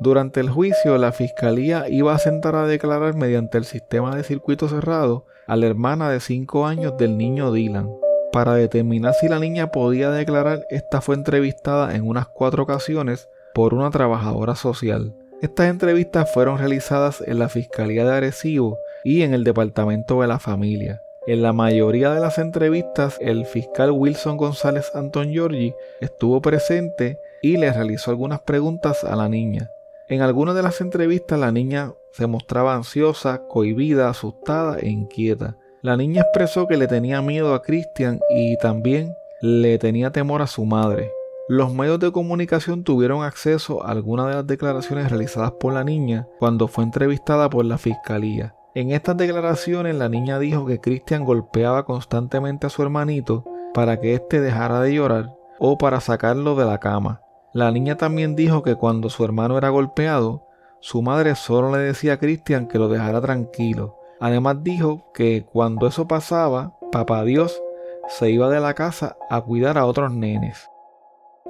Durante 0.00 0.40
el 0.40 0.50
juicio, 0.50 0.98
la 0.98 1.12
Fiscalía 1.12 1.88
iba 1.88 2.14
a 2.14 2.18
sentar 2.18 2.56
a 2.56 2.66
declarar 2.66 3.14
mediante 3.14 3.58
el 3.58 3.64
sistema 3.64 4.16
de 4.16 4.24
circuito 4.24 4.68
cerrado 4.68 5.26
a 5.46 5.56
la 5.56 5.66
hermana 5.66 6.10
de 6.10 6.20
5 6.20 6.66
años 6.66 6.96
del 6.96 7.16
niño 7.16 7.52
Dylan. 7.52 7.88
Para 8.32 8.54
determinar 8.54 9.12
si 9.12 9.28
la 9.28 9.38
niña 9.38 9.72
podía 9.72 10.10
declarar, 10.10 10.66
esta 10.70 11.02
fue 11.02 11.16
entrevistada 11.16 11.94
en 11.94 12.08
unas 12.08 12.28
cuatro 12.28 12.62
ocasiones 12.62 13.28
por 13.54 13.74
una 13.74 13.90
trabajadora 13.90 14.54
social. 14.56 15.14
Estas 15.42 15.68
entrevistas 15.68 16.32
fueron 16.32 16.56
realizadas 16.56 17.22
en 17.26 17.38
la 17.38 17.50
Fiscalía 17.50 18.06
de 18.06 18.14
Arecibo 18.14 18.78
y 19.04 19.20
en 19.20 19.34
el 19.34 19.44
Departamento 19.44 20.22
de 20.22 20.28
la 20.28 20.38
Familia. 20.38 21.02
En 21.26 21.42
la 21.42 21.52
mayoría 21.52 22.10
de 22.10 22.20
las 22.20 22.38
entrevistas, 22.38 23.18
el 23.20 23.44
fiscal 23.44 23.90
Wilson 23.90 24.38
González 24.38 24.90
Anton 24.94 25.30
Giorgi 25.30 25.74
estuvo 26.00 26.40
presente 26.40 27.18
y 27.42 27.58
le 27.58 27.70
realizó 27.70 28.10
algunas 28.12 28.40
preguntas 28.40 29.04
a 29.04 29.14
la 29.14 29.28
niña. 29.28 29.68
En 30.08 30.22
algunas 30.22 30.54
de 30.54 30.62
las 30.62 30.80
entrevistas 30.80 31.38
la 31.38 31.52
niña 31.52 31.92
se 32.12 32.26
mostraba 32.26 32.74
ansiosa, 32.74 33.42
cohibida, 33.46 34.08
asustada 34.08 34.78
e 34.78 34.88
inquieta. 34.88 35.56
La 35.82 35.96
niña 35.96 36.22
expresó 36.22 36.68
que 36.68 36.76
le 36.76 36.86
tenía 36.86 37.20
miedo 37.22 37.54
a 37.54 37.62
Christian 37.62 38.20
y 38.30 38.56
también 38.58 39.16
le 39.40 39.78
tenía 39.78 40.12
temor 40.12 40.40
a 40.40 40.46
su 40.46 40.64
madre. 40.64 41.10
Los 41.48 41.74
medios 41.74 41.98
de 41.98 42.12
comunicación 42.12 42.84
tuvieron 42.84 43.24
acceso 43.24 43.84
a 43.84 43.90
algunas 43.90 44.28
de 44.28 44.34
las 44.34 44.46
declaraciones 44.46 45.10
realizadas 45.10 45.50
por 45.58 45.72
la 45.72 45.82
niña 45.82 46.28
cuando 46.38 46.68
fue 46.68 46.84
entrevistada 46.84 47.50
por 47.50 47.64
la 47.64 47.78
fiscalía. 47.78 48.54
En 48.76 48.92
estas 48.92 49.16
declaraciones 49.16 49.96
la 49.96 50.08
niña 50.08 50.38
dijo 50.38 50.66
que 50.66 50.80
Christian 50.80 51.24
golpeaba 51.24 51.84
constantemente 51.84 52.68
a 52.68 52.70
su 52.70 52.80
hermanito 52.82 53.44
para 53.74 53.98
que 53.98 54.14
éste 54.14 54.40
dejara 54.40 54.80
de 54.82 54.94
llorar 54.94 55.34
o 55.58 55.78
para 55.78 55.98
sacarlo 55.98 56.54
de 56.54 56.64
la 56.64 56.78
cama. 56.78 57.22
La 57.52 57.72
niña 57.72 57.96
también 57.96 58.36
dijo 58.36 58.62
que 58.62 58.76
cuando 58.76 59.10
su 59.10 59.24
hermano 59.24 59.58
era 59.58 59.70
golpeado, 59.70 60.46
su 60.78 61.02
madre 61.02 61.34
solo 61.34 61.72
le 61.72 61.78
decía 61.78 62.12
a 62.12 62.18
Christian 62.18 62.68
que 62.68 62.78
lo 62.78 62.88
dejara 62.88 63.20
tranquilo. 63.20 63.98
Además 64.22 64.62
dijo 64.62 65.10
que 65.12 65.44
cuando 65.44 65.88
eso 65.88 66.06
pasaba, 66.06 66.78
papá 66.92 67.24
Dios 67.24 67.60
se 68.06 68.30
iba 68.30 68.48
de 68.48 68.60
la 68.60 68.74
casa 68.74 69.16
a 69.28 69.40
cuidar 69.40 69.76
a 69.78 69.84
otros 69.84 70.12
nenes. 70.12 70.70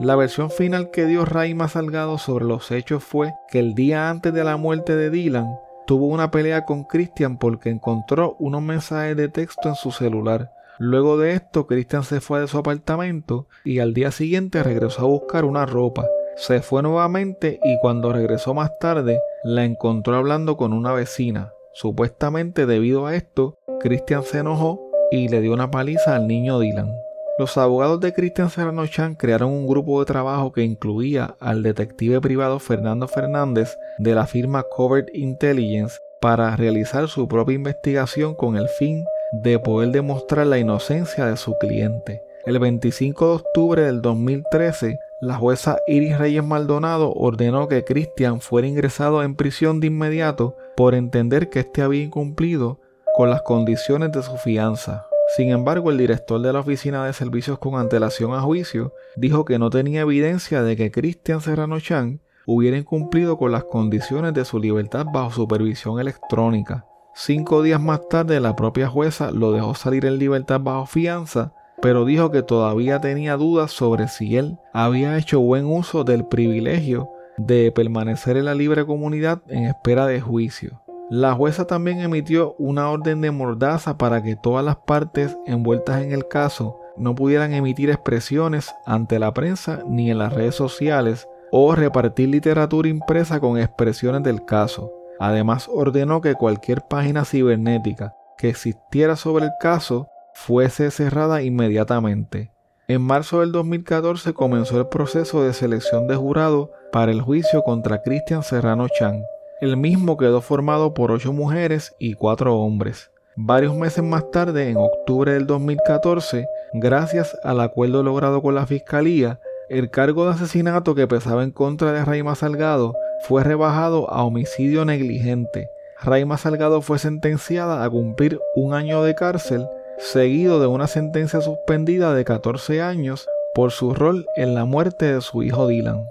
La 0.00 0.16
versión 0.16 0.50
final 0.50 0.90
que 0.90 1.04
dio 1.04 1.26
Raima 1.26 1.68
Salgado 1.68 2.16
sobre 2.16 2.46
los 2.46 2.70
hechos 2.70 3.04
fue 3.04 3.34
que 3.50 3.58
el 3.58 3.74
día 3.74 4.08
antes 4.08 4.32
de 4.32 4.42
la 4.42 4.56
muerte 4.56 4.96
de 4.96 5.10
Dylan, 5.10 5.54
tuvo 5.86 6.06
una 6.06 6.30
pelea 6.30 6.64
con 6.64 6.84
Christian 6.84 7.36
porque 7.36 7.68
encontró 7.68 8.36
unos 8.38 8.62
mensajes 8.62 9.18
de 9.18 9.28
texto 9.28 9.68
en 9.68 9.74
su 9.74 9.90
celular. 9.90 10.50
Luego 10.78 11.18
de 11.18 11.34
esto, 11.34 11.66
Christian 11.66 12.04
se 12.04 12.22
fue 12.22 12.40
de 12.40 12.48
su 12.48 12.56
apartamento 12.56 13.48
y 13.66 13.80
al 13.80 13.92
día 13.92 14.12
siguiente 14.12 14.62
regresó 14.62 15.02
a 15.02 15.08
buscar 15.08 15.44
una 15.44 15.66
ropa. 15.66 16.06
Se 16.36 16.62
fue 16.62 16.82
nuevamente 16.82 17.60
y 17.62 17.78
cuando 17.82 18.14
regresó 18.14 18.54
más 18.54 18.70
tarde, 18.78 19.20
la 19.44 19.66
encontró 19.66 20.16
hablando 20.16 20.56
con 20.56 20.72
una 20.72 20.94
vecina. 20.94 21.52
Supuestamente 21.74 22.66
debido 22.66 23.06
a 23.06 23.14
esto, 23.14 23.58
Christian 23.80 24.22
se 24.24 24.38
enojó 24.38 24.80
y 25.10 25.28
le 25.28 25.40
dio 25.40 25.52
una 25.52 25.70
paliza 25.70 26.16
al 26.16 26.26
niño 26.26 26.58
Dylan. 26.58 26.92
Los 27.38 27.56
abogados 27.56 27.98
de 28.00 28.12
Christian 28.12 28.50
Serrano 28.50 28.86
Chan 28.86 29.14
crearon 29.14 29.50
un 29.50 29.66
grupo 29.66 29.98
de 30.00 30.06
trabajo 30.06 30.52
que 30.52 30.62
incluía 30.62 31.34
al 31.40 31.62
detective 31.62 32.20
privado 32.20 32.58
Fernando 32.58 33.08
Fernández 33.08 33.76
de 33.98 34.14
la 34.14 34.26
firma 34.26 34.64
Covert 34.64 35.08
Intelligence 35.14 35.98
para 36.20 36.54
realizar 36.56 37.08
su 37.08 37.26
propia 37.26 37.54
investigación 37.54 38.34
con 38.34 38.56
el 38.56 38.68
fin 38.68 39.04
de 39.32 39.58
poder 39.58 39.90
demostrar 39.92 40.46
la 40.46 40.58
inocencia 40.58 41.24
de 41.26 41.38
su 41.38 41.56
cliente. 41.58 42.22
El 42.44 42.58
25 42.58 43.26
de 43.26 43.34
octubre 43.34 43.82
del 43.82 44.02
2013, 44.02 44.98
la 45.22 45.36
jueza 45.36 45.78
Iris 45.86 46.18
Reyes 46.18 46.44
Maldonado 46.44 47.12
ordenó 47.12 47.66
que 47.66 47.84
Christian 47.84 48.40
fuera 48.40 48.66
ingresado 48.66 49.22
en 49.22 49.36
prisión 49.36 49.80
de 49.80 49.86
inmediato 49.86 50.56
por 50.76 50.94
entender 50.94 51.48
que 51.48 51.60
éste 51.60 51.82
había 51.82 52.02
incumplido 52.02 52.80
con 53.14 53.30
las 53.30 53.42
condiciones 53.42 54.12
de 54.12 54.22
su 54.22 54.36
fianza. 54.38 55.06
Sin 55.36 55.50
embargo, 55.50 55.90
el 55.90 55.98
director 55.98 56.40
de 56.40 56.52
la 56.52 56.60
Oficina 56.60 57.06
de 57.06 57.12
Servicios 57.12 57.58
con 57.58 57.76
antelación 57.76 58.34
a 58.34 58.40
juicio 58.40 58.92
dijo 59.16 59.44
que 59.44 59.58
no 59.58 59.70
tenía 59.70 60.02
evidencia 60.02 60.62
de 60.62 60.76
que 60.76 60.90
Christian 60.90 61.40
Serrano 61.40 61.80
Chan 61.80 62.20
hubiera 62.46 62.76
incumplido 62.76 63.38
con 63.38 63.52
las 63.52 63.64
condiciones 63.64 64.34
de 64.34 64.44
su 64.44 64.58
libertad 64.58 65.06
bajo 65.12 65.30
supervisión 65.30 66.00
electrónica. 66.00 66.86
Cinco 67.14 67.62
días 67.62 67.80
más 67.80 68.08
tarde, 68.08 68.40
la 68.40 68.56
propia 68.56 68.88
jueza 68.88 69.30
lo 69.30 69.52
dejó 69.52 69.74
salir 69.74 70.06
en 70.06 70.18
libertad 70.18 70.60
bajo 70.60 70.86
fianza, 70.86 71.52
pero 71.80 72.04
dijo 72.04 72.30
que 72.30 72.42
todavía 72.42 73.00
tenía 73.00 73.36
dudas 73.36 73.70
sobre 73.70 74.08
si 74.08 74.36
él 74.36 74.58
había 74.72 75.16
hecho 75.18 75.40
buen 75.40 75.66
uso 75.66 76.04
del 76.04 76.24
privilegio 76.24 77.10
de 77.38 77.72
permanecer 77.72 78.36
en 78.36 78.44
la 78.44 78.54
libre 78.54 78.84
comunidad 78.84 79.42
en 79.48 79.64
espera 79.64 80.06
de 80.06 80.20
juicio. 80.20 80.82
La 81.10 81.34
jueza 81.34 81.66
también 81.66 82.00
emitió 82.00 82.54
una 82.58 82.88
orden 82.88 83.20
de 83.20 83.30
mordaza 83.30 83.98
para 83.98 84.22
que 84.22 84.36
todas 84.36 84.64
las 84.64 84.76
partes 84.76 85.36
envueltas 85.46 86.02
en 86.02 86.12
el 86.12 86.26
caso 86.26 86.78
no 86.96 87.14
pudieran 87.14 87.52
emitir 87.52 87.90
expresiones 87.90 88.74
ante 88.86 89.18
la 89.18 89.34
prensa 89.34 89.82
ni 89.86 90.10
en 90.10 90.18
las 90.18 90.32
redes 90.32 90.54
sociales 90.54 91.28
o 91.50 91.74
repartir 91.74 92.30
literatura 92.30 92.88
impresa 92.88 93.40
con 93.40 93.58
expresiones 93.58 94.22
del 94.22 94.44
caso. 94.44 94.90
Además 95.20 95.68
ordenó 95.70 96.20
que 96.20 96.34
cualquier 96.34 96.82
página 96.82 97.24
cibernética 97.24 98.14
que 98.38 98.48
existiera 98.48 99.16
sobre 99.16 99.44
el 99.46 99.52
caso 99.60 100.08
fuese 100.34 100.90
cerrada 100.90 101.42
inmediatamente. 101.42 102.51
En 102.88 103.00
marzo 103.00 103.40
del 103.40 103.52
2014 103.52 104.32
comenzó 104.34 104.76
el 104.80 104.88
proceso 104.88 105.44
de 105.44 105.52
selección 105.52 106.08
de 106.08 106.16
jurado 106.16 106.72
para 106.90 107.12
el 107.12 107.22
juicio 107.22 107.62
contra 107.62 108.02
Cristian 108.02 108.42
Serrano 108.42 108.88
Chan. 108.88 109.22
El 109.60 109.76
mismo 109.76 110.16
quedó 110.16 110.40
formado 110.40 110.92
por 110.92 111.12
ocho 111.12 111.32
mujeres 111.32 111.94
y 112.00 112.14
cuatro 112.14 112.56
hombres. 112.56 113.12
Varios 113.36 113.76
meses 113.76 114.02
más 114.02 114.28
tarde, 114.32 114.70
en 114.70 114.76
octubre 114.78 115.32
del 115.32 115.46
2014, 115.46 116.44
gracias 116.74 117.36
al 117.44 117.60
acuerdo 117.60 118.02
logrado 118.02 118.42
con 118.42 118.56
la 118.56 118.66
Fiscalía, 118.66 119.38
el 119.68 119.88
cargo 119.88 120.24
de 120.24 120.32
asesinato 120.32 120.96
que 120.96 121.06
pesaba 121.06 121.44
en 121.44 121.52
contra 121.52 121.92
de 121.92 122.04
Raima 122.04 122.34
Salgado 122.34 122.96
fue 123.28 123.44
rebajado 123.44 124.10
a 124.10 124.24
homicidio 124.24 124.84
negligente. 124.84 125.68
Raima 126.02 126.36
Salgado 126.36 126.82
fue 126.82 126.98
sentenciada 126.98 127.84
a 127.84 127.88
cumplir 127.88 128.40
un 128.56 128.74
año 128.74 129.04
de 129.04 129.14
cárcel, 129.14 129.68
seguido 129.98 130.60
de 130.60 130.66
una 130.66 130.86
sentencia 130.86 131.40
suspendida 131.40 132.14
de 132.14 132.24
14 132.24 132.82
años 132.82 133.28
por 133.54 133.70
su 133.70 133.94
rol 133.94 134.26
en 134.36 134.54
la 134.54 134.64
muerte 134.64 135.14
de 135.14 135.20
su 135.20 135.42
hijo 135.42 135.66
Dylan. 135.66 136.04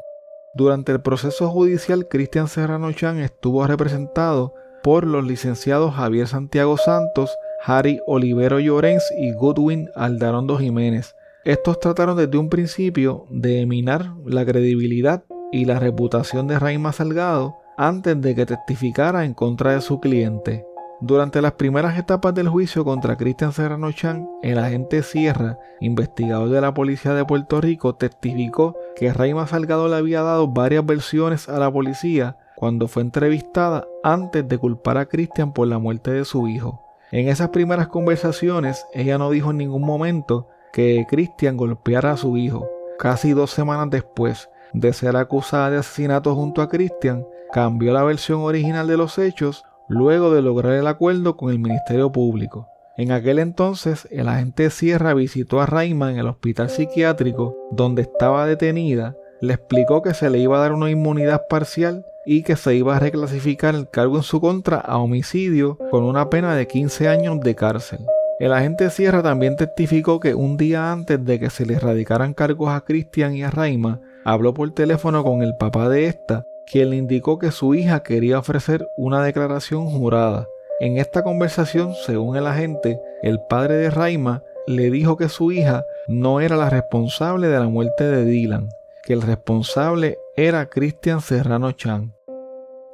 Durante 0.53 0.91
el 0.91 1.01
proceso 1.01 1.49
judicial, 1.49 2.07
Cristian 2.07 2.47
Serrano 2.47 2.91
Chan 2.91 3.19
estuvo 3.19 3.65
representado 3.65 4.53
por 4.83 5.05
los 5.05 5.25
licenciados 5.25 5.95
Javier 5.95 6.27
Santiago 6.27 6.77
Santos, 6.77 7.35
Harry 7.63 7.99
Olivero 8.07 8.59
Llorens 8.59 9.03
y 9.17 9.31
Goodwin 9.33 9.89
Aldarondo 9.95 10.57
Jiménez. 10.57 11.15
Estos 11.43 11.79
trataron 11.79 12.17
desde 12.17 12.37
un 12.37 12.49
principio 12.49 13.25
de 13.29 13.65
minar 13.65 14.11
la 14.25 14.45
credibilidad 14.45 15.23
y 15.51 15.65
la 15.65 15.79
reputación 15.79 16.47
de 16.47 16.59
Raima 16.59 16.93
Salgado 16.93 17.55
antes 17.77 18.19
de 18.21 18.35
que 18.35 18.45
testificara 18.45 19.25
en 19.25 19.33
contra 19.33 19.73
de 19.73 19.81
su 19.81 19.99
cliente. 19.99 20.65
Durante 21.03 21.41
las 21.41 21.53
primeras 21.53 21.97
etapas 21.97 22.35
del 22.35 22.47
juicio 22.47 22.85
contra 22.85 23.17
Cristian 23.17 23.53
Serrano 23.53 23.91
Chan, 23.91 24.29
el 24.43 24.59
agente 24.59 25.01
Sierra, 25.01 25.57
investigador 25.79 26.49
de 26.49 26.61
la 26.61 26.75
policía 26.75 27.15
de 27.15 27.25
Puerto 27.25 27.59
Rico, 27.59 27.95
testificó 27.95 28.77
que 28.95 29.11
Raima 29.11 29.47
Salgado 29.47 29.87
le 29.87 29.95
había 29.95 30.21
dado 30.21 30.47
varias 30.47 30.85
versiones 30.85 31.49
a 31.49 31.57
la 31.57 31.73
policía 31.73 32.37
cuando 32.55 32.87
fue 32.87 33.01
entrevistada 33.01 33.87
antes 34.03 34.47
de 34.47 34.59
culpar 34.59 34.99
a 34.99 35.07
Cristian 35.07 35.53
por 35.53 35.67
la 35.67 35.79
muerte 35.79 36.11
de 36.11 36.23
su 36.23 36.47
hijo. 36.47 36.85
En 37.11 37.29
esas 37.29 37.49
primeras 37.49 37.87
conversaciones, 37.87 38.85
ella 38.93 39.17
no 39.17 39.31
dijo 39.31 39.49
en 39.49 39.57
ningún 39.57 39.81
momento 39.81 40.49
que 40.71 41.07
Cristian 41.09 41.57
golpeara 41.57 42.11
a 42.11 42.17
su 42.17 42.37
hijo. 42.37 42.69
Casi 42.99 43.31
dos 43.31 43.49
semanas 43.49 43.89
después 43.89 44.51
de 44.73 44.93
ser 44.93 45.17
acusada 45.17 45.71
de 45.71 45.77
asesinato 45.79 46.35
junto 46.35 46.61
a 46.61 46.69
Cristian, 46.69 47.25
cambió 47.51 47.91
la 47.91 48.03
versión 48.03 48.41
original 48.41 48.87
de 48.87 48.97
los 48.97 49.17
hechos 49.17 49.65
luego 49.91 50.33
de 50.33 50.41
lograr 50.41 50.73
el 50.73 50.87
acuerdo 50.87 51.35
con 51.35 51.51
el 51.51 51.59
Ministerio 51.59 52.13
Público. 52.13 52.69
En 52.97 53.11
aquel 53.11 53.39
entonces, 53.39 54.07
el 54.09 54.29
agente 54.29 54.69
Sierra 54.69 55.13
visitó 55.13 55.59
a 55.59 55.65
Raima 55.65 56.11
en 56.11 56.17
el 56.17 56.27
hospital 56.27 56.69
psiquiátrico 56.69 57.55
donde 57.71 58.03
estaba 58.03 58.45
detenida, 58.45 59.17
le 59.41 59.53
explicó 59.53 60.01
que 60.01 60.13
se 60.13 60.29
le 60.29 60.37
iba 60.37 60.57
a 60.57 60.61
dar 60.61 60.71
una 60.71 60.89
inmunidad 60.89 61.41
parcial 61.49 62.05
y 62.25 62.43
que 62.43 62.55
se 62.55 62.75
iba 62.75 62.95
a 62.95 62.99
reclasificar 62.99 63.75
el 63.75 63.89
cargo 63.89 64.15
en 64.17 64.23
su 64.23 64.39
contra 64.39 64.77
a 64.77 64.97
homicidio 64.97 65.77
con 65.89 66.03
una 66.03 66.29
pena 66.29 66.55
de 66.55 66.67
15 66.67 67.09
años 67.09 67.41
de 67.41 67.55
cárcel. 67.55 67.99
El 68.39 68.53
agente 68.53 68.89
Sierra 68.91 69.21
también 69.21 69.57
testificó 69.57 70.19
que 70.21 70.35
un 70.35 70.55
día 70.55 70.91
antes 70.91 71.23
de 71.25 71.37
que 71.37 71.49
se 71.49 71.65
le 71.65 71.75
erradicaran 71.75 72.33
cargos 72.33 72.69
a 72.69 72.81
Cristian 72.81 73.35
y 73.35 73.43
a 73.43 73.51
Raima, 73.51 73.99
habló 74.23 74.53
por 74.53 74.71
teléfono 74.71 75.23
con 75.23 75.43
el 75.43 75.57
papá 75.57 75.89
de 75.89 76.05
esta 76.05 76.45
quien 76.71 76.89
le 76.89 76.95
indicó 76.95 77.37
que 77.37 77.51
su 77.51 77.75
hija 77.75 78.01
quería 78.01 78.39
ofrecer 78.39 78.87
una 78.95 79.21
declaración 79.21 79.87
jurada. 79.87 80.47
En 80.79 80.97
esta 80.97 81.21
conversación, 81.21 81.93
según 82.05 82.37
el 82.37 82.47
agente, 82.47 83.01
el 83.21 83.41
padre 83.49 83.75
de 83.75 83.89
Raima 83.89 84.41
le 84.67 84.89
dijo 84.89 85.17
que 85.17 85.27
su 85.27 85.51
hija 85.51 85.83
no 86.07 86.39
era 86.39 86.55
la 86.55 86.69
responsable 86.69 87.49
de 87.49 87.59
la 87.59 87.67
muerte 87.67 88.05
de 88.05 88.23
Dylan, 88.23 88.69
que 89.03 89.11
el 89.11 89.21
responsable 89.21 90.17
era 90.37 90.69
Christian 90.69 91.19
Serrano 91.19 91.73
Chan. 91.73 92.13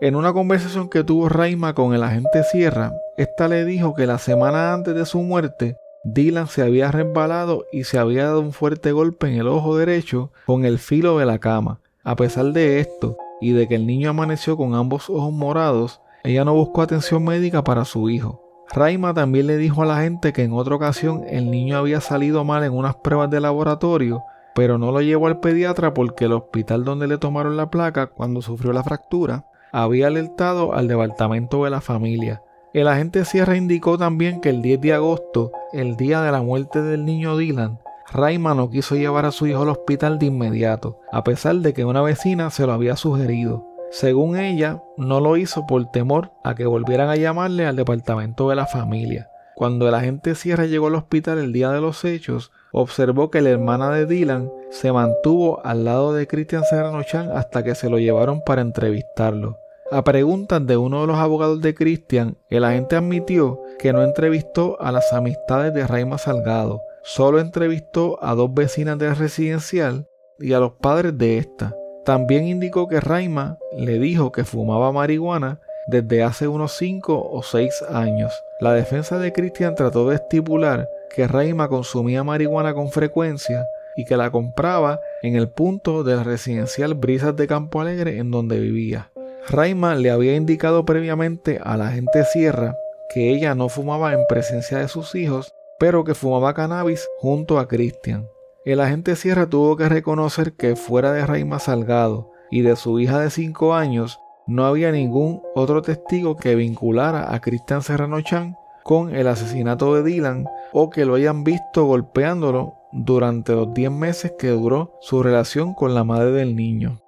En 0.01 0.15
una 0.15 0.33
conversación 0.33 0.89
que 0.89 1.03
tuvo 1.03 1.29
Raima 1.29 1.75
con 1.75 1.93
el 1.93 2.01
agente 2.01 2.43
Sierra, 2.43 2.93
esta 3.15 3.47
le 3.47 3.63
dijo 3.63 3.93
que 3.93 4.07
la 4.07 4.17
semana 4.17 4.73
antes 4.73 4.95
de 4.95 5.05
su 5.05 5.21
muerte, 5.21 5.77
Dylan 6.03 6.47
se 6.47 6.63
había 6.63 6.91
resbalado 6.91 7.65
y 7.71 7.83
se 7.83 7.99
había 7.99 8.25
dado 8.25 8.41
un 8.41 8.53
fuerte 8.53 8.91
golpe 8.91 9.27
en 9.27 9.35
el 9.35 9.47
ojo 9.47 9.77
derecho 9.77 10.31
con 10.47 10.65
el 10.65 10.79
filo 10.79 11.19
de 11.19 11.25
la 11.25 11.37
cama. 11.37 11.79
A 12.03 12.15
pesar 12.15 12.45
de 12.53 12.79
esto, 12.79 13.17
y 13.41 13.51
de 13.51 13.67
que 13.67 13.75
el 13.75 13.85
niño 13.87 14.09
amaneció 14.09 14.57
con 14.57 14.75
ambos 14.75 15.09
ojos 15.09 15.33
morados, 15.33 16.01
ella 16.23 16.43
no 16.45 16.53
buscó 16.53 16.81
atención 16.81 17.23
médica 17.23 17.63
para 17.63 17.85
su 17.85 18.09
hijo. 18.09 18.41
Raima 18.69 19.13
también 19.13 19.47
le 19.47 19.57
dijo 19.57 19.83
a 19.83 19.85
la 19.85 20.01
gente 20.01 20.33
que 20.33 20.43
en 20.43 20.53
otra 20.53 20.75
ocasión 20.75 21.23
el 21.27 21.49
niño 21.49 21.77
había 21.77 22.01
salido 22.01 22.43
mal 22.43 22.63
en 22.63 22.73
unas 22.73 22.95
pruebas 22.95 23.29
de 23.29 23.39
laboratorio, 23.39 24.23
pero 24.53 24.77
no 24.77 24.91
lo 24.91 25.01
llevó 25.01 25.27
al 25.27 25.39
pediatra 25.39 25.93
porque 25.93 26.25
el 26.25 26.33
hospital 26.33 26.83
donde 26.83 27.07
le 27.07 27.17
tomaron 27.17 27.55
la 27.55 27.69
placa 27.69 28.07
cuando 28.07 28.41
sufrió 28.41 28.73
la 28.73 28.83
fractura 28.83 29.45
había 29.71 30.07
alertado 30.07 30.73
al 30.73 30.87
departamento 30.87 31.63
de 31.63 31.69
la 31.69 31.81
familia. 31.81 32.41
El 32.73 32.87
agente 32.87 33.25
Sierra 33.25 33.55
indicó 33.55 33.97
también 33.97 34.41
que 34.41 34.49
el 34.49 34.61
10 34.61 34.81
de 34.81 34.93
agosto, 34.93 35.51
el 35.73 35.95
día 35.95 36.21
de 36.21 36.31
la 36.31 36.41
muerte 36.41 36.81
del 36.81 37.05
niño 37.05 37.37
Dylan, 37.37 37.79
Raima 38.11 38.53
no 38.53 38.69
quiso 38.69 38.95
llevar 38.95 39.25
a 39.25 39.31
su 39.31 39.47
hijo 39.47 39.63
al 39.63 39.69
hospital 39.69 40.17
de 40.17 40.27
inmediato, 40.27 40.99
a 41.11 41.23
pesar 41.23 41.57
de 41.57 41.73
que 41.73 41.83
una 41.83 42.01
vecina 42.01 42.49
se 42.49 42.65
lo 42.65 42.71
había 42.71 42.95
sugerido. 42.95 43.65
Según 43.91 44.37
ella, 44.37 44.81
no 44.97 45.19
lo 45.19 45.37
hizo 45.37 45.65
por 45.67 45.91
temor 45.91 46.31
a 46.43 46.55
que 46.55 46.65
volvieran 46.65 47.09
a 47.09 47.15
llamarle 47.15 47.65
al 47.65 47.75
departamento 47.75 48.49
de 48.49 48.55
la 48.55 48.65
familia. 48.65 49.29
Cuando 49.55 49.87
el 49.87 49.95
agente 49.95 50.35
Sierra 50.35 50.65
llegó 50.65 50.87
al 50.87 50.95
hospital 50.95 51.39
el 51.39 51.51
día 51.51 51.71
de 51.71 51.81
los 51.81 52.05
hechos, 52.05 52.51
observó 52.71 53.31
que 53.31 53.41
la 53.41 53.49
hermana 53.49 53.89
de 53.89 54.05
Dylan 54.05 54.51
se 54.69 54.91
mantuvo 54.91 55.65
al 55.65 55.83
lado 55.83 56.13
de 56.13 56.27
Christian 56.27 56.63
Serrano 56.63 57.01
Chan 57.03 57.31
hasta 57.33 57.63
que 57.63 57.75
se 57.75 57.89
lo 57.89 57.97
llevaron 57.97 58.41
para 58.45 58.61
entrevistarlo. 58.61 59.57
A 59.89 60.03
preguntas 60.03 60.65
de 60.65 60.77
uno 60.77 61.01
de 61.01 61.07
los 61.07 61.17
abogados 61.17 61.61
de 61.61 61.73
Christian, 61.73 62.37
el 62.49 62.65
agente 62.65 62.97
admitió 62.97 63.61
que 63.79 63.93
no 63.93 64.03
entrevistó 64.03 64.79
a 64.81 64.91
las 64.91 65.11
amistades 65.13 65.73
de 65.73 65.87
Raima 65.87 66.17
Salgado, 66.17 66.81
solo 67.07 67.39
entrevistó 67.39 68.21
a 68.21 68.35
dos 68.35 68.53
vecinas 68.53 68.99
del 68.99 69.15
residencial 69.15 70.09
y 70.39 70.51
a 70.51 70.59
los 70.59 70.73
padres 70.73 71.17
de 71.17 71.37
esta. 71.37 71.73
También 72.03 72.45
indicó 72.45 72.89
que 72.89 72.99
Raima 72.99 73.57
le 73.77 73.97
dijo 73.97 74.33
que 74.33 74.43
fumaba 74.43 74.91
marihuana 74.91 75.61
desde 75.87 76.21
hace 76.21 76.49
unos 76.49 76.73
5 76.73 77.29
o 77.31 77.43
6 77.43 77.85
años. 77.89 78.33
La 78.59 78.73
defensa 78.73 79.17
de 79.19 79.31
Christian 79.31 79.75
trató 79.75 80.09
de 80.09 80.15
estipular 80.15 80.89
que 81.15 81.29
Raima 81.29 81.69
consumía 81.69 82.25
marihuana 82.25 82.73
con 82.73 82.91
frecuencia 82.91 83.65
y 83.95 84.03
que 84.03 84.17
la 84.17 84.29
compraba 84.29 84.99
en 85.23 85.37
el 85.37 85.47
punto 85.47 86.03
del 86.03 86.25
residencial 86.25 86.93
Brisas 86.93 87.37
de 87.37 87.47
Campo 87.47 87.79
Alegre 87.79 88.17
en 88.17 88.31
donde 88.31 88.59
vivía. 88.59 89.11
Raima 89.47 89.95
le 89.95 90.11
había 90.11 90.35
indicado 90.35 90.83
previamente 90.83 91.57
a 91.63 91.77
la 91.77 91.87
agente 91.87 92.25
Sierra 92.25 92.75
que 93.09 93.29
ella 93.29 93.55
no 93.55 93.69
fumaba 93.69 94.11
en 94.11 94.27
presencia 94.27 94.79
de 94.79 94.89
sus 94.89 95.15
hijos, 95.15 95.53
pero 95.79 96.03
que 96.03 96.15
fumaba 96.15 96.53
cannabis 96.53 97.07
junto 97.19 97.59
a 97.59 97.67
Christian. 97.67 98.27
El 98.65 98.81
agente 98.81 99.15
Sierra 99.15 99.47
tuvo 99.47 99.77
que 99.77 99.87
reconocer 99.87 100.53
que 100.53 100.75
fuera 100.75 101.13
de 101.13 101.25
Raima 101.25 101.59
Salgado 101.59 102.31
y 102.51 102.61
de 102.61 102.75
su 102.75 102.99
hija 102.99 103.19
de 103.19 103.29
5 103.29 103.73
años, 103.73 104.19
no 104.45 104.65
había 104.65 104.91
ningún 104.91 105.41
otro 105.55 105.81
testigo 105.81 106.37
que 106.37 106.55
vinculara 106.55 107.33
a 107.33 107.41
Christian 107.41 107.81
Serrano 107.81 108.21
Chan 108.21 108.57
con 108.83 109.13
el 109.13 109.27
asesinato 109.27 109.93
de 109.93 110.03
Dylan 110.03 110.47
o 110.71 110.89
que 110.89 111.05
lo 111.05 111.15
hayan 111.15 111.43
visto 111.43 111.85
golpeándolo 111.85 112.75
durante 112.93 113.53
los 113.53 113.73
10 113.73 113.91
meses 113.91 114.33
que 114.39 114.47
duró 114.47 114.93
su 115.01 115.21
relación 115.21 115.73
con 115.73 115.93
la 115.93 116.05
madre 116.05 116.31
del 116.31 116.55
niño. 116.55 117.01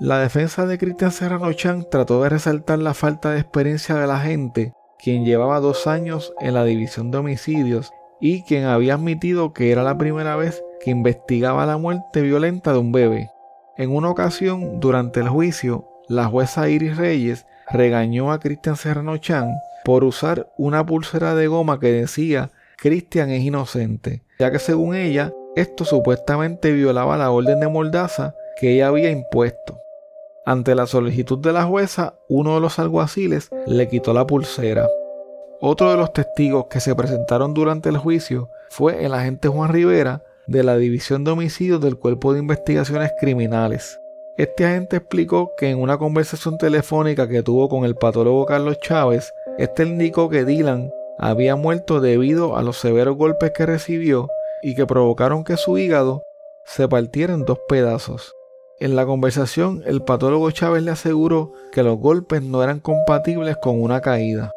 La 0.00 0.18
defensa 0.18 0.66
de 0.66 0.78
Christian 0.78 1.12
Serrano 1.12 1.52
Chan 1.52 1.86
trató 1.90 2.22
de 2.22 2.30
resaltar 2.30 2.78
la 2.80 2.94
falta 2.94 3.30
de 3.30 3.40
experiencia 3.40 3.94
de 3.94 4.06
la 4.06 4.18
gente, 4.18 4.72
quien 4.98 5.24
llevaba 5.24 5.60
dos 5.60 5.86
años 5.86 6.32
en 6.40 6.54
la 6.54 6.64
división 6.64 7.10
de 7.10 7.18
homicidios 7.18 7.92
y 8.20 8.42
quien 8.42 8.64
había 8.64 8.94
admitido 8.94 9.52
que 9.52 9.72
era 9.72 9.82
la 9.82 9.96
primera 9.96 10.36
vez 10.36 10.62
que 10.80 10.90
investigaba 10.90 11.66
la 11.66 11.76
muerte 11.76 12.22
violenta 12.22 12.72
de 12.72 12.78
un 12.78 12.92
bebé. 12.92 13.30
En 13.76 13.90
una 13.90 14.10
ocasión, 14.10 14.80
durante 14.80 15.20
el 15.20 15.28
juicio, 15.28 15.88
la 16.08 16.26
jueza 16.26 16.68
Iris 16.68 16.96
Reyes 16.96 17.46
regañó 17.70 18.32
a 18.32 18.40
Christian 18.40 18.76
Serrano 18.76 19.16
Chan 19.18 19.54
por 19.84 20.04
usar 20.04 20.50
una 20.58 20.84
pulsera 20.84 21.34
de 21.34 21.46
goma 21.46 21.80
que 21.80 21.92
decía 21.92 22.50
Christian 22.76 23.30
es 23.30 23.42
inocente, 23.42 24.22
ya 24.38 24.50
que 24.50 24.58
según 24.58 24.94
ella, 24.94 25.32
esto 25.56 25.84
supuestamente 25.84 26.72
violaba 26.72 27.16
la 27.16 27.30
orden 27.30 27.60
de 27.60 27.68
mordaza 27.68 28.34
que 28.58 28.74
ella 28.74 28.88
había 28.88 29.10
impuesto. 29.10 29.78
Ante 30.44 30.74
la 30.74 30.86
solicitud 30.86 31.38
de 31.38 31.52
la 31.52 31.64
jueza, 31.64 32.14
uno 32.28 32.54
de 32.54 32.60
los 32.60 32.78
alguaciles 32.78 33.50
le 33.66 33.88
quitó 33.88 34.12
la 34.12 34.26
pulsera. 34.26 34.88
Otro 35.62 35.90
de 35.90 35.98
los 35.98 36.14
testigos 36.14 36.68
que 36.70 36.80
se 36.80 36.94
presentaron 36.94 37.52
durante 37.52 37.90
el 37.90 37.98
juicio 37.98 38.48
fue 38.70 39.04
el 39.04 39.12
agente 39.12 39.48
Juan 39.48 39.70
Rivera 39.70 40.22
de 40.46 40.62
la 40.62 40.78
División 40.78 41.22
de 41.22 41.32
Homicidios 41.32 41.82
del 41.82 41.98
Cuerpo 41.98 42.32
de 42.32 42.38
Investigaciones 42.38 43.12
Criminales. 43.20 44.00
Este 44.38 44.64
agente 44.64 44.96
explicó 44.96 45.52
que 45.58 45.68
en 45.68 45.78
una 45.78 45.98
conversación 45.98 46.56
telefónica 46.56 47.28
que 47.28 47.42
tuvo 47.42 47.68
con 47.68 47.84
el 47.84 47.94
patólogo 47.94 48.46
Carlos 48.46 48.78
Chávez, 48.80 49.34
este 49.58 49.82
indicó 49.82 50.30
que 50.30 50.46
Dylan 50.46 50.90
había 51.18 51.56
muerto 51.56 52.00
debido 52.00 52.56
a 52.56 52.62
los 52.62 52.78
severos 52.78 53.18
golpes 53.18 53.50
que 53.54 53.66
recibió 53.66 54.30
y 54.62 54.74
que 54.74 54.86
provocaron 54.86 55.44
que 55.44 55.58
su 55.58 55.76
hígado 55.76 56.22
se 56.64 56.88
partiera 56.88 57.34
en 57.34 57.44
dos 57.44 57.58
pedazos. 57.68 58.34
En 58.78 58.96
la 58.96 59.04
conversación, 59.04 59.82
el 59.84 60.00
patólogo 60.00 60.50
Chávez 60.52 60.82
le 60.84 60.92
aseguró 60.92 61.52
que 61.70 61.82
los 61.82 61.98
golpes 61.98 62.42
no 62.42 62.62
eran 62.62 62.80
compatibles 62.80 63.58
con 63.58 63.82
una 63.82 64.00
caída. 64.00 64.52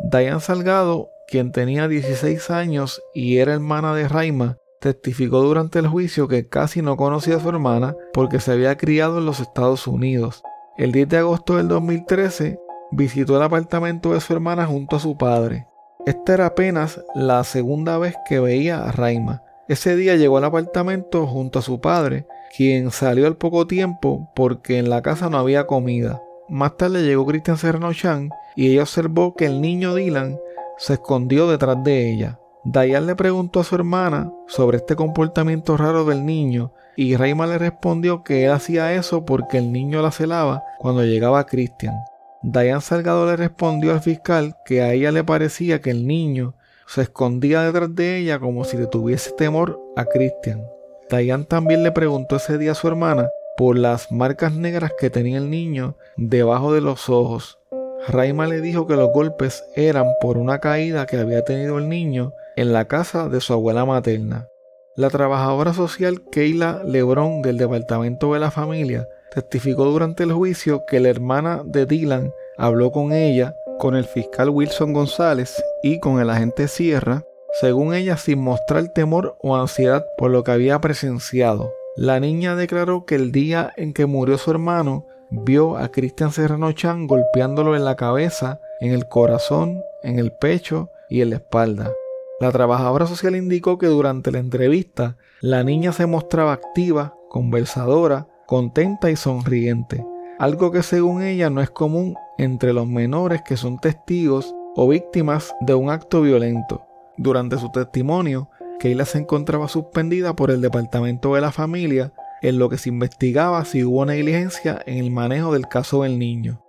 Diane 0.00 0.40
Salgado, 0.40 1.10
quien 1.26 1.50
tenía 1.50 1.88
16 1.88 2.50
años 2.50 3.02
y 3.14 3.38
era 3.38 3.54
hermana 3.54 3.94
de 3.94 4.06
Raima, 4.06 4.58
testificó 4.80 5.40
durante 5.42 5.80
el 5.80 5.88
juicio 5.88 6.28
que 6.28 6.48
casi 6.48 6.82
no 6.82 6.96
conocía 6.96 7.36
a 7.36 7.40
su 7.40 7.48
hermana 7.48 7.96
porque 8.12 8.38
se 8.38 8.52
había 8.52 8.76
criado 8.76 9.18
en 9.18 9.26
los 9.26 9.40
Estados 9.40 9.88
Unidos. 9.88 10.42
El 10.76 10.92
10 10.92 11.08
de 11.08 11.18
agosto 11.18 11.56
del 11.56 11.66
2013 11.66 12.60
visitó 12.92 13.36
el 13.36 13.42
apartamento 13.42 14.14
de 14.14 14.20
su 14.20 14.32
hermana 14.32 14.66
junto 14.66 14.96
a 14.96 15.00
su 15.00 15.16
padre. 15.18 15.66
Esta 16.06 16.34
era 16.34 16.46
apenas 16.46 17.02
la 17.16 17.42
segunda 17.42 17.98
vez 17.98 18.14
que 18.28 18.38
veía 18.38 18.84
a 18.84 18.92
Raima. 18.92 19.42
Ese 19.68 19.96
día 19.96 20.14
llegó 20.14 20.38
al 20.38 20.44
apartamento 20.44 21.26
junto 21.26 21.58
a 21.58 21.62
su 21.62 21.80
padre, 21.80 22.26
quien 22.56 22.92
salió 22.92 23.26
al 23.26 23.36
poco 23.36 23.66
tiempo 23.66 24.30
porque 24.34 24.78
en 24.78 24.88
la 24.88 25.02
casa 25.02 25.28
no 25.28 25.38
había 25.38 25.66
comida. 25.66 26.22
Más 26.48 26.78
tarde 26.78 27.02
llegó 27.02 27.26
Christian 27.26 27.58
Serrano 27.58 27.92
Chan 27.92 28.30
y 28.56 28.70
ella 28.70 28.82
observó 28.82 29.34
que 29.34 29.44
el 29.44 29.60
niño 29.60 29.94
Dylan 29.94 30.38
se 30.78 30.94
escondió 30.94 31.46
detrás 31.46 31.82
de 31.84 32.10
ella. 32.10 32.38
Dayan 32.64 33.06
le 33.06 33.14
preguntó 33.16 33.60
a 33.60 33.64
su 33.64 33.74
hermana 33.74 34.32
sobre 34.46 34.78
este 34.78 34.96
comportamiento 34.96 35.76
raro 35.76 36.04
del 36.06 36.24
niño 36.24 36.72
y 36.96 37.16
Raima 37.16 37.46
le 37.46 37.58
respondió 37.58 38.24
que 38.24 38.46
él 38.46 38.52
hacía 38.52 38.94
eso 38.94 39.26
porque 39.26 39.58
el 39.58 39.72
niño 39.72 40.00
la 40.00 40.10
celaba 40.10 40.62
cuando 40.78 41.04
llegaba 41.04 41.44
Christian. 41.46 41.94
Dayan 42.42 42.80
Salgado 42.80 43.26
le 43.26 43.36
respondió 43.36 43.92
al 43.92 44.00
fiscal 44.00 44.56
que 44.64 44.80
a 44.80 44.92
ella 44.92 45.12
le 45.12 45.24
parecía 45.24 45.80
que 45.80 45.90
el 45.90 46.06
niño 46.06 46.54
se 46.86 47.02
escondía 47.02 47.62
detrás 47.62 47.94
de 47.94 48.16
ella 48.16 48.38
como 48.38 48.64
si 48.64 48.78
le 48.78 48.86
tuviese 48.86 49.32
temor 49.32 49.78
a 49.96 50.06
Christian. 50.06 50.64
Dayan 51.10 51.44
también 51.44 51.82
le 51.82 51.92
preguntó 51.92 52.36
ese 52.36 52.56
día 52.56 52.72
a 52.72 52.74
su 52.74 52.88
hermana 52.88 53.28
por 53.58 53.76
las 53.76 54.12
marcas 54.12 54.54
negras 54.54 54.92
que 54.96 55.10
tenía 55.10 55.38
el 55.38 55.50
niño 55.50 55.96
debajo 56.16 56.72
de 56.72 56.80
los 56.80 57.08
ojos. 57.08 57.58
Raima 58.06 58.46
le 58.46 58.60
dijo 58.60 58.86
que 58.86 58.94
los 58.94 59.10
golpes 59.12 59.64
eran 59.74 60.06
por 60.20 60.38
una 60.38 60.60
caída 60.60 61.06
que 61.06 61.16
había 61.16 61.44
tenido 61.44 61.78
el 61.78 61.88
niño 61.88 62.32
en 62.54 62.72
la 62.72 62.86
casa 62.86 63.28
de 63.28 63.40
su 63.40 63.52
abuela 63.52 63.84
materna. 63.84 64.48
La 64.94 65.10
trabajadora 65.10 65.74
social 65.74 66.22
Keila 66.30 66.82
Lebron 66.84 67.42
del 67.42 67.58
Departamento 67.58 68.32
de 68.32 68.38
la 68.38 68.52
Familia 68.52 69.08
testificó 69.34 69.86
durante 69.86 70.22
el 70.22 70.32
juicio 70.32 70.84
que 70.86 71.00
la 71.00 71.08
hermana 71.08 71.62
de 71.64 71.84
Dylan 71.84 72.32
habló 72.58 72.92
con 72.92 73.12
ella, 73.12 73.56
con 73.80 73.96
el 73.96 74.04
fiscal 74.04 74.50
Wilson 74.50 74.92
González 74.92 75.60
y 75.82 75.98
con 75.98 76.20
el 76.20 76.30
agente 76.30 76.68
Sierra, 76.68 77.24
según 77.60 77.92
ella 77.92 78.16
sin 78.18 78.38
mostrar 78.38 78.86
temor 78.88 79.36
o 79.42 79.56
ansiedad 79.56 80.06
por 80.16 80.30
lo 80.30 80.44
que 80.44 80.52
había 80.52 80.80
presenciado. 80.80 81.72
La 81.98 82.20
niña 82.20 82.54
declaró 82.54 83.06
que 83.06 83.16
el 83.16 83.32
día 83.32 83.72
en 83.76 83.92
que 83.92 84.06
murió 84.06 84.38
su 84.38 84.52
hermano 84.52 85.06
vio 85.30 85.76
a 85.76 85.88
Cristian 85.88 86.30
Serrano 86.30 86.70
Chan 86.70 87.08
golpeándolo 87.08 87.74
en 87.74 87.84
la 87.84 87.96
cabeza, 87.96 88.60
en 88.78 88.92
el 88.92 89.08
corazón, 89.08 89.82
en 90.04 90.20
el 90.20 90.30
pecho 90.30 90.90
y 91.10 91.22
en 91.22 91.30
la 91.30 91.36
espalda. 91.36 91.90
La 92.38 92.52
trabajadora 92.52 93.08
social 93.08 93.34
indicó 93.34 93.78
que 93.78 93.88
durante 93.88 94.30
la 94.30 94.38
entrevista 94.38 95.16
la 95.40 95.64
niña 95.64 95.90
se 95.90 96.06
mostraba 96.06 96.52
activa, 96.52 97.16
conversadora, 97.30 98.28
contenta 98.46 99.10
y 99.10 99.16
sonriente, 99.16 100.06
algo 100.38 100.70
que 100.70 100.84
según 100.84 101.24
ella 101.24 101.50
no 101.50 101.60
es 101.60 101.70
común 101.70 102.14
entre 102.38 102.72
los 102.72 102.86
menores 102.86 103.42
que 103.42 103.56
son 103.56 103.80
testigos 103.80 104.54
o 104.76 104.86
víctimas 104.86 105.52
de 105.62 105.74
un 105.74 105.90
acto 105.90 106.22
violento. 106.22 106.80
Durante 107.16 107.58
su 107.58 107.72
testimonio, 107.72 108.50
Keila 108.78 109.04
se 109.04 109.18
encontraba 109.18 109.68
suspendida 109.68 110.34
por 110.34 110.50
el 110.50 110.60
Departamento 110.60 111.34
de 111.34 111.40
la 111.40 111.52
Familia 111.52 112.12
en 112.42 112.58
lo 112.58 112.68
que 112.68 112.78
se 112.78 112.88
investigaba 112.88 113.64
si 113.64 113.82
hubo 113.84 114.04
negligencia 114.06 114.80
en 114.86 114.98
el 114.98 115.10
manejo 115.10 115.52
del 115.52 115.66
caso 115.66 116.04
del 116.04 116.18
niño. 116.18 116.62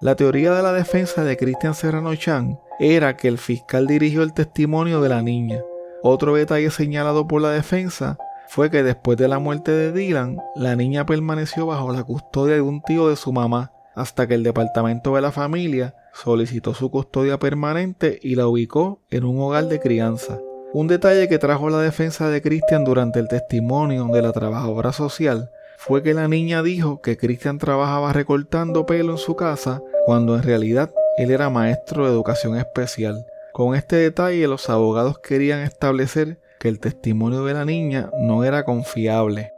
La 0.00 0.16
teoría 0.16 0.52
de 0.52 0.62
la 0.62 0.72
defensa 0.72 1.24
de 1.24 1.36
Christian 1.36 1.74
Serrano 1.74 2.14
Chan 2.14 2.58
era 2.78 3.16
que 3.16 3.28
el 3.28 3.38
fiscal 3.38 3.86
dirigió 3.86 4.22
el 4.22 4.32
testimonio 4.32 5.00
de 5.00 5.08
la 5.08 5.22
niña. 5.22 5.62
Otro 6.02 6.34
detalle 6.34 6.70
señalado 6.70 7.26
por 7.26 7.40
la 7.40 7.50
defensa 7.50 8.18
fue 8.46 8.70
que 8.70 8.82
después 8.82 9.16
de 9.16 9.26
la 9.26 9.38
muerte 9.38 9.72
de 9.72 9.92
Dylan, 9.92 10.38
la 10.54 10.76
niña 10.76 11.06
permaneció 11.06 11.66
bajo 11.66 11.92
la 11.92 12.04
custodia 12.04 12.54
de 12.54 12.60
un 12.60 12.82
tío 12.82 13.08
de 13.08 13.16
su 13.16 13.32
mamá, 13.32 13.72
hasta 13.94 14.26
que 14.26 14.34
el 14.34 14.42
departamento 14.42 15.14
de 15.14 15.22
la 15.22 15.32
familia 15.32 15.94
solicitó 16.12 16.74
su 16.74 16.90
custodia 16.90 17.38
permanente 17.38 18.18
y 18.22 18.34
la 18.34 18.46
ubicó 18.46 19.00
en 19.10 19.24
un 19.24 19.40
hogar 19.40 19.66
de 19.68 19.80
crianza. 19.80 20.38
Un 20.74 20.88
detalle 20.88 21.28
que 21.28 21.38
trajo 21.38 21.70
la 21.70 21.78
defensa 21.78 22.28
de 22.30 22.42
Christian 22.42 22.82
durante 22.82 23.20
el 23.20 23.28
testimonio 23.28 24.06
de 24.06 24.20
la 24.20 24.32
trabajadora 24.32 24.92
social 24.92 25.52
fue 25.76 26.02
que 26.02 26.14
la 26.14 26.26
niña 26.26 26.64
dijo 26.64 27.00
que 27.00 27.16
Christian 27.16 27.58
trabajaba 27.58 28.12
recortando 28.12 28.84
pelo 28.84 29.12
en 29.12 29.18
su 29.18 29.36
casa 29.36 29.80
cuando 30.04 30.34
en 30.34 30.42
realidad 30.42 30.90
él 31.16 31.30
era 31.30 31.48
maestro 31.48 32.04
de 32.04 32.10
educación 32.10 32.56
especial. 32.56 33.24
Con 33.52 33.76
este 33.76 33.94
detalle 33.94 34.48
los 34.48 34.68
abogados 34.68 35.20
querían 35.20 35.60
establecer 35.60 36.38
que 36.58 36.66
el 36.66 36.80
testimonio 36.80 37.44
de 37.44 37.54
la 37.54 37.64
niña 37.64 38.10
no 38.18 38.42
era 38.42 38.64
confiable. 38.64 39.52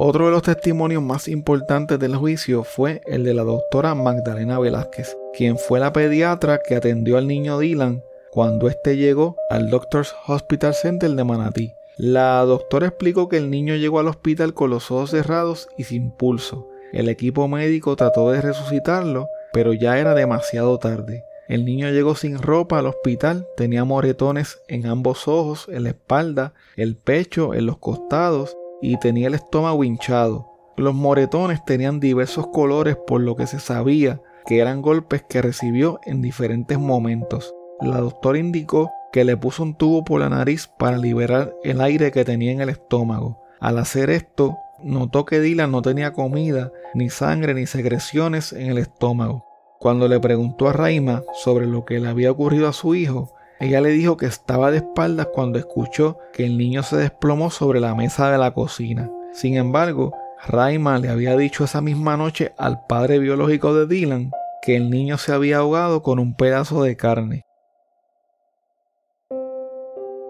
Otro 0.00 0.26
de 0.26 0.32
los 0.32 0.42
testimonios 0.42 1.00
más 1.00 1.28
importantes 1.28 2.00
del 2.00 2.16
juicio 2.16 2.64
fue 2.64 3.02
el 3.06 3.22
de 3.22 3.34
la 3.34 3.44
doctora 3.44 3.94
Magdalena 3.94 4.58
Velázquez, 4.58 5.16
quien 5.32 5.58
fue 5.58 5.78
la 5.78 5.92
pediatra 5.92 6.58
que 6.58 6.74
atendió 6.74 7.18
al 7.18 7.28
niño 7.28 7.56
Dylan 7.60 8.02
cuando 8.36 8.68
éste 8.68 8.98
llegó 8.98 9.38
al 9.48 9.70
Doctors 9.70 10.14
Hospital 10.26 10.74
Center 10.74 11.10
de 11.10 11.24
Manatí. 11.24 11.72
La 11.96 12.44
doctora 12.44 12.88
explicó 12.88 13.30
que 13.30 13.38
el 13.38 13.50
niño 13.50 13.76
llegó 13.76 13.98
al 13.98 14.08
hospital 14.08 14.52
con 14.52 14.68
los 14.68 14.90
ojos 14.90 15.12
cerrados 15.12 15.70
y 15.78 15.84
sin 15.84 16.10
pulso. 16.10 16.68
El 16.92 17.08
equipo 17.08 17.48
médico 17.48 17.96
trató 17.96 18.30
de 18.30 18.42
resucitarlo, 18.42 19.30
pero 19.54 19.72
ya 19.72 19.98
era 19.98 20.12
demasiado 20.12 20.78
tarde. 20.78 21.24
El 21.48 21.64
niño 21.64 21.88
llegó 21.88 22.14
sin 22.14 22.36
ropa 22.36 22.78
al 22.78 22.88
hospital, 22.88 23.46
tenía 23.56 23.84
moretones 23.84 24.60
en 24.68 24.84
ambos 24.84 25.28
ojos, 25.28 25.66
en 25.70 25.84
la 25.84 25.88
espalda, 25.88 26.52
el 26.76 26.94
pecho, 26.94 27.54
en 27.54 27.64
los 27.64 27.78
costados 27.78 28.54
y 28.82 28.98
tenía 28.98 29.28
el 29.28 29.34
estómago 29.34 29.82
hinchado. 29.82 30.46
Los 30.76 30.92
moretones 30.92 31.64
tenían 31.64 32.00
diversos 32.00 32.48
colores 32.48 32.98
por 33.06 33.22
lo 33.22 33.34
que 33.34 33.46
se 33.46 33.60
sabía 33.60 34.20
que 34.46 34.60
eran 34.60 34.82
golpes 34.82 35.24
que 35.26 35.40
recibió 35.40 36.00
en 36.04 36.20
diferentes 36.20 36.78
momentos. 36.78 37.55
La 37.80 38.00
doctora 38.00 38.38
indicó 38.38 38.90
que 39.12 39.24
le 39.24 39.36
puso 39.36 39.62
un 39.62 39.74
tubo 39.74 40.04
por 40.04 40.20
la 40.20 40.28
nariz 40.28 40.68
para 40.78 40.98
liberar 40.98 41.54
el 41.62 41.80
aire 41.80 42.10
que 42.10 42.24
tenía 42.24 42.52
en 42.52 42.60
el 42.60 42.68
estómago. 42.68 43.42
Al 43.60 43.78
hacer 43.78 44.10
esto, 44.10 44.56
notó 44.82 45.24
que 45.24 45.40
Dylan 45.40 45.70
no 45.70 45.82
tenía 45.82 46.12
comida, 46.12 46.72
ni 46.94 47.10
sangre, 47.10 47.54
ni 47.54 47.66
secreciones 47.66 48.52
en 48.52 48.70
el 48.70 48.78
estómago. 48.78 49.44
Cuando 49.78 50.08
le 50.08 50.20
preguntó 50.20 50.68
a 50.68 50.72
Raima 50.72 51.22
sobre 51.34 51.66
lo 51.66 51.84
que 51.84 52.00
le 52.00 52.08
había 52.08 52.30
ocurrido 52.30 52.68
a 52.68 52.72
su 52.72 52.94
hijo, 52.94 53.34
ella 53.58 53.80
le 53.80 53.90
dijo 53.90 54.16
que 54.16 54.26
estaba 54.26 54.70
de 54.70 54.78
espaldas 54.78 55.28
cuando 55.32 55.58
escuchó 55.58 56.18
que 56.32 56.44
el 56.44 56.58
niño 56.58 56.82
se 56.82 56.96
desplomó 56.96 57.50
sobre 57.50 57.80
la 57.80 57.94
mesa 57.94 58.30
de 58.30 58.38
la 58.38 58.52
cocina. 58.52 59.10
Sin 59.32 59.56
embargo, 59.56 60.14
Raima 60.46 60.98
le 60.98 61.08
había 61.08 61.36
dicho 61.36 61.64
esa 61.64 61.80
misma 61.80 62.16
noche 62.16 62.52
al 62.58 62.84
padre 62.86 63.18
biológico 63.18 63.74
de 63.74 63.86
Dylan 63.86 64.30
que 64.60 64.76
el 64.76 64.90
niño 64.90 65.16
se 65.16 65.32
había 65.32 65.58
ahogado 65.58 66.02
con 66.02 66.18
un 66.18 66.34
pedazo 66.34 66.82
de 66.82 66.96
carne. 66.96 67.45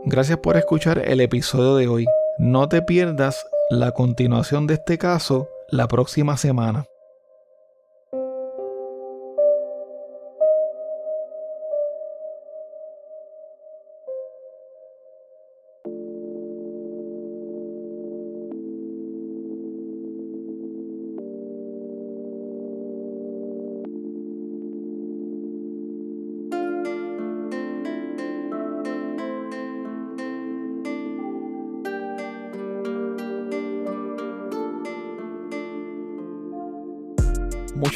Gracias 0.08 0.38
por 0.38 0.56
escuchar 0.56 1.02
el 1.04 1.20
episodio 1.20 1.74
de 1.74 1.88
hoy. 1.88 2.06
No 2.38 2.68
te 2.68 2.80
pierdas 2.80 3.44
la 3.70 3.90
continuación 3.90 4.68
de 4.68 4.74
este 4.74 4.98
caso 4.98 5.48
la 5.68 5.88
próxima 5.88 6.36
semana. 6.36 6.86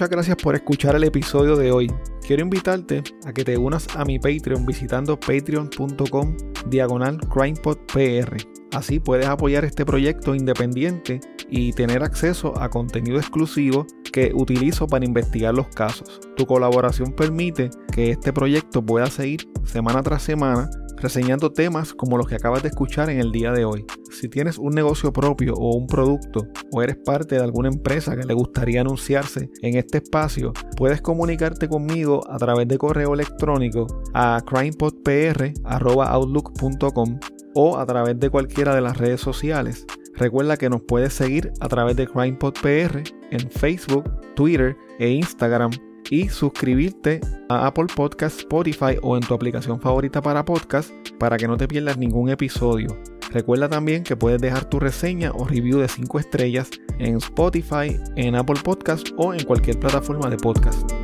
Muchas 0.01 0.13
gracias 0.13 0.37
por 0.39 0.55
escuchar 0.55 0.97
el 0.97 1.05
episodio 1.05 1.57
de 1.57 1.73
hoy. 1.73 1.93
Quiero 2.27 2.41
invitarte 2.41 3.03
a 3.27 3.35
que 3.35 3.45
te 3.45 3.59
unas 3.59 3.87
a 3.97 4.07
mi 4.07 4.19
Patreon 4.19 4.65
visitando 4.65 5.21
patreon.com 5.21 6.37
diagonal 6.71 7.19
crimepodpr. 7.29 8.39
Así 8.73 8.99
puedes 8.99 9.27
apoyar 9.27 9.67
este 9.67 9.85
proyecto 9.85 10.35
independiente 10.35 11.21
y 11.51 11.75
tener 11.75 12.03
acceso 12.03 12.59
a 12.59 12.71
contenido 12.71 13.19
exclusivo 13.19 13.87
que 14.11 14.33
utilizo 14.35 14.87
para 14.87 15.05
investigar 15.05 15.53
los 15.53 15.69
casos. 15.69 16.19
Tu 16.35 16.47
colaboración 16.47 17.13
permite 17.13 17.69
que 17.93 18.13
este 18.13 18.33
proyecto 18.33 18.81
pueda 18.81 19.05
seguir 19.05 19.51
semana 19.65 20.03
tras 20.03 20.23
semana 20.23 20.71
reseñando 21.01 21.53
temas 21.53 21.95
como 21.95 22.17
los 22.17 22.29
que 22.29 22.37
acabas 22.37 22.63
de 22.63 22.69
escuchar 22.69 23.11
en 23.11 23.19
el 23.21 23.33
día 23.33 23.51
de 23.53 23.65
hoy. 23.65 23.85
Si 24.11 24.29
tienes 24.29 24.59
un 24.59 24.75
negocio 24.75 25.13
propio 25.13 25.55
o 25.55 25.77
un 25.77 25.87
producto 25.87 26.47
o 26.73 26.83
eres 26.83 26.97
parte 26.97 27.37
de 27.37 27.43
alguna 27.43 27.69
empresa 27.69 28.17
que 28.17 28.25
le 28.25 28.35
gustaría 28.35 28.81
anunciarse 28.83 29.51
en 29.63 29.77
este 29.77 29.99
espacio, 29.99 30.53
puedes 30.77 31.03
comunicarte 31.03 31.69
conmigo 31.69 32.23
a 32.31 32.39
través 32.39 32.69
de 32.69 32.79
correo 32.79 33.15
electrónico 33.15 33.89
a 34.15 34.41
crimepodpr.outlook.com 34.47 37.19
o 37.55 37.79
a 37.79 37.87
través 37.87 38.21
de 38.21 38.31
cualquiera 38.31 38.73
de 38.75 38.81
las 38.81 38.97
redes 38.97 39.21
sociales. 39.21 39.85
Recuerda 40.15 40.57
que 40.57 40.71
nos 40.71 40.83
puedes 40.83 41.15
seguir 41.15 41.53
a 41.61 41.69
través 41.69 41.97
de 41.97 42.07
CrimePodPR 42.07 43.03
en 43.31 43.51
Facebook, 43.51 44.05
Twitter 44.35 44.77
e 44.99 45.09
Instagram 45.09 45.71
y 46.11 46.29
suscribirte 46.29 47.21
a 47.49 47.67
Apple 47.67 47.87
Podcast, 47.95 48.41
Spotify 48.41 48.97
o 49.03 49.17
en 49.17 49.23
tu 49.23 49.33
aplicación 49.33 49.81
favorita 49.81 50.21
para 50.21 50.45
podcast 50.45 50.93
para 51.19 51.37
que 51.37 51.49
no 51.49 51.57
te 51.57 51.69
pierdas 51.69 51.97
ningún 51.97 52.29
episodio. 52.29 52.89
Recuerda 53.33 53.69
también 53.69 54.03
que 54.03 54.17
puedes 54.17 54.41
dejar 54.41 54.69
tu 54.69 54.81
reseña 54.81 55.31
o 55.33 55.47
review 55.47 55.79
de 55.79 55.89
5 55.89 56.19
estrellas 56.19 56.71
en 56.99 57.17
Spotify, 57.17 57.97
en 58.17 58.35
Apple 58.35 58.61
Podcast 58.63 59.09
o 59.17 59.33
en 59.33 59.45
cualquier 59.45 59.79
plataforma 59.79 60.29
de 60.29 60.37
podcast. 60.37 61.00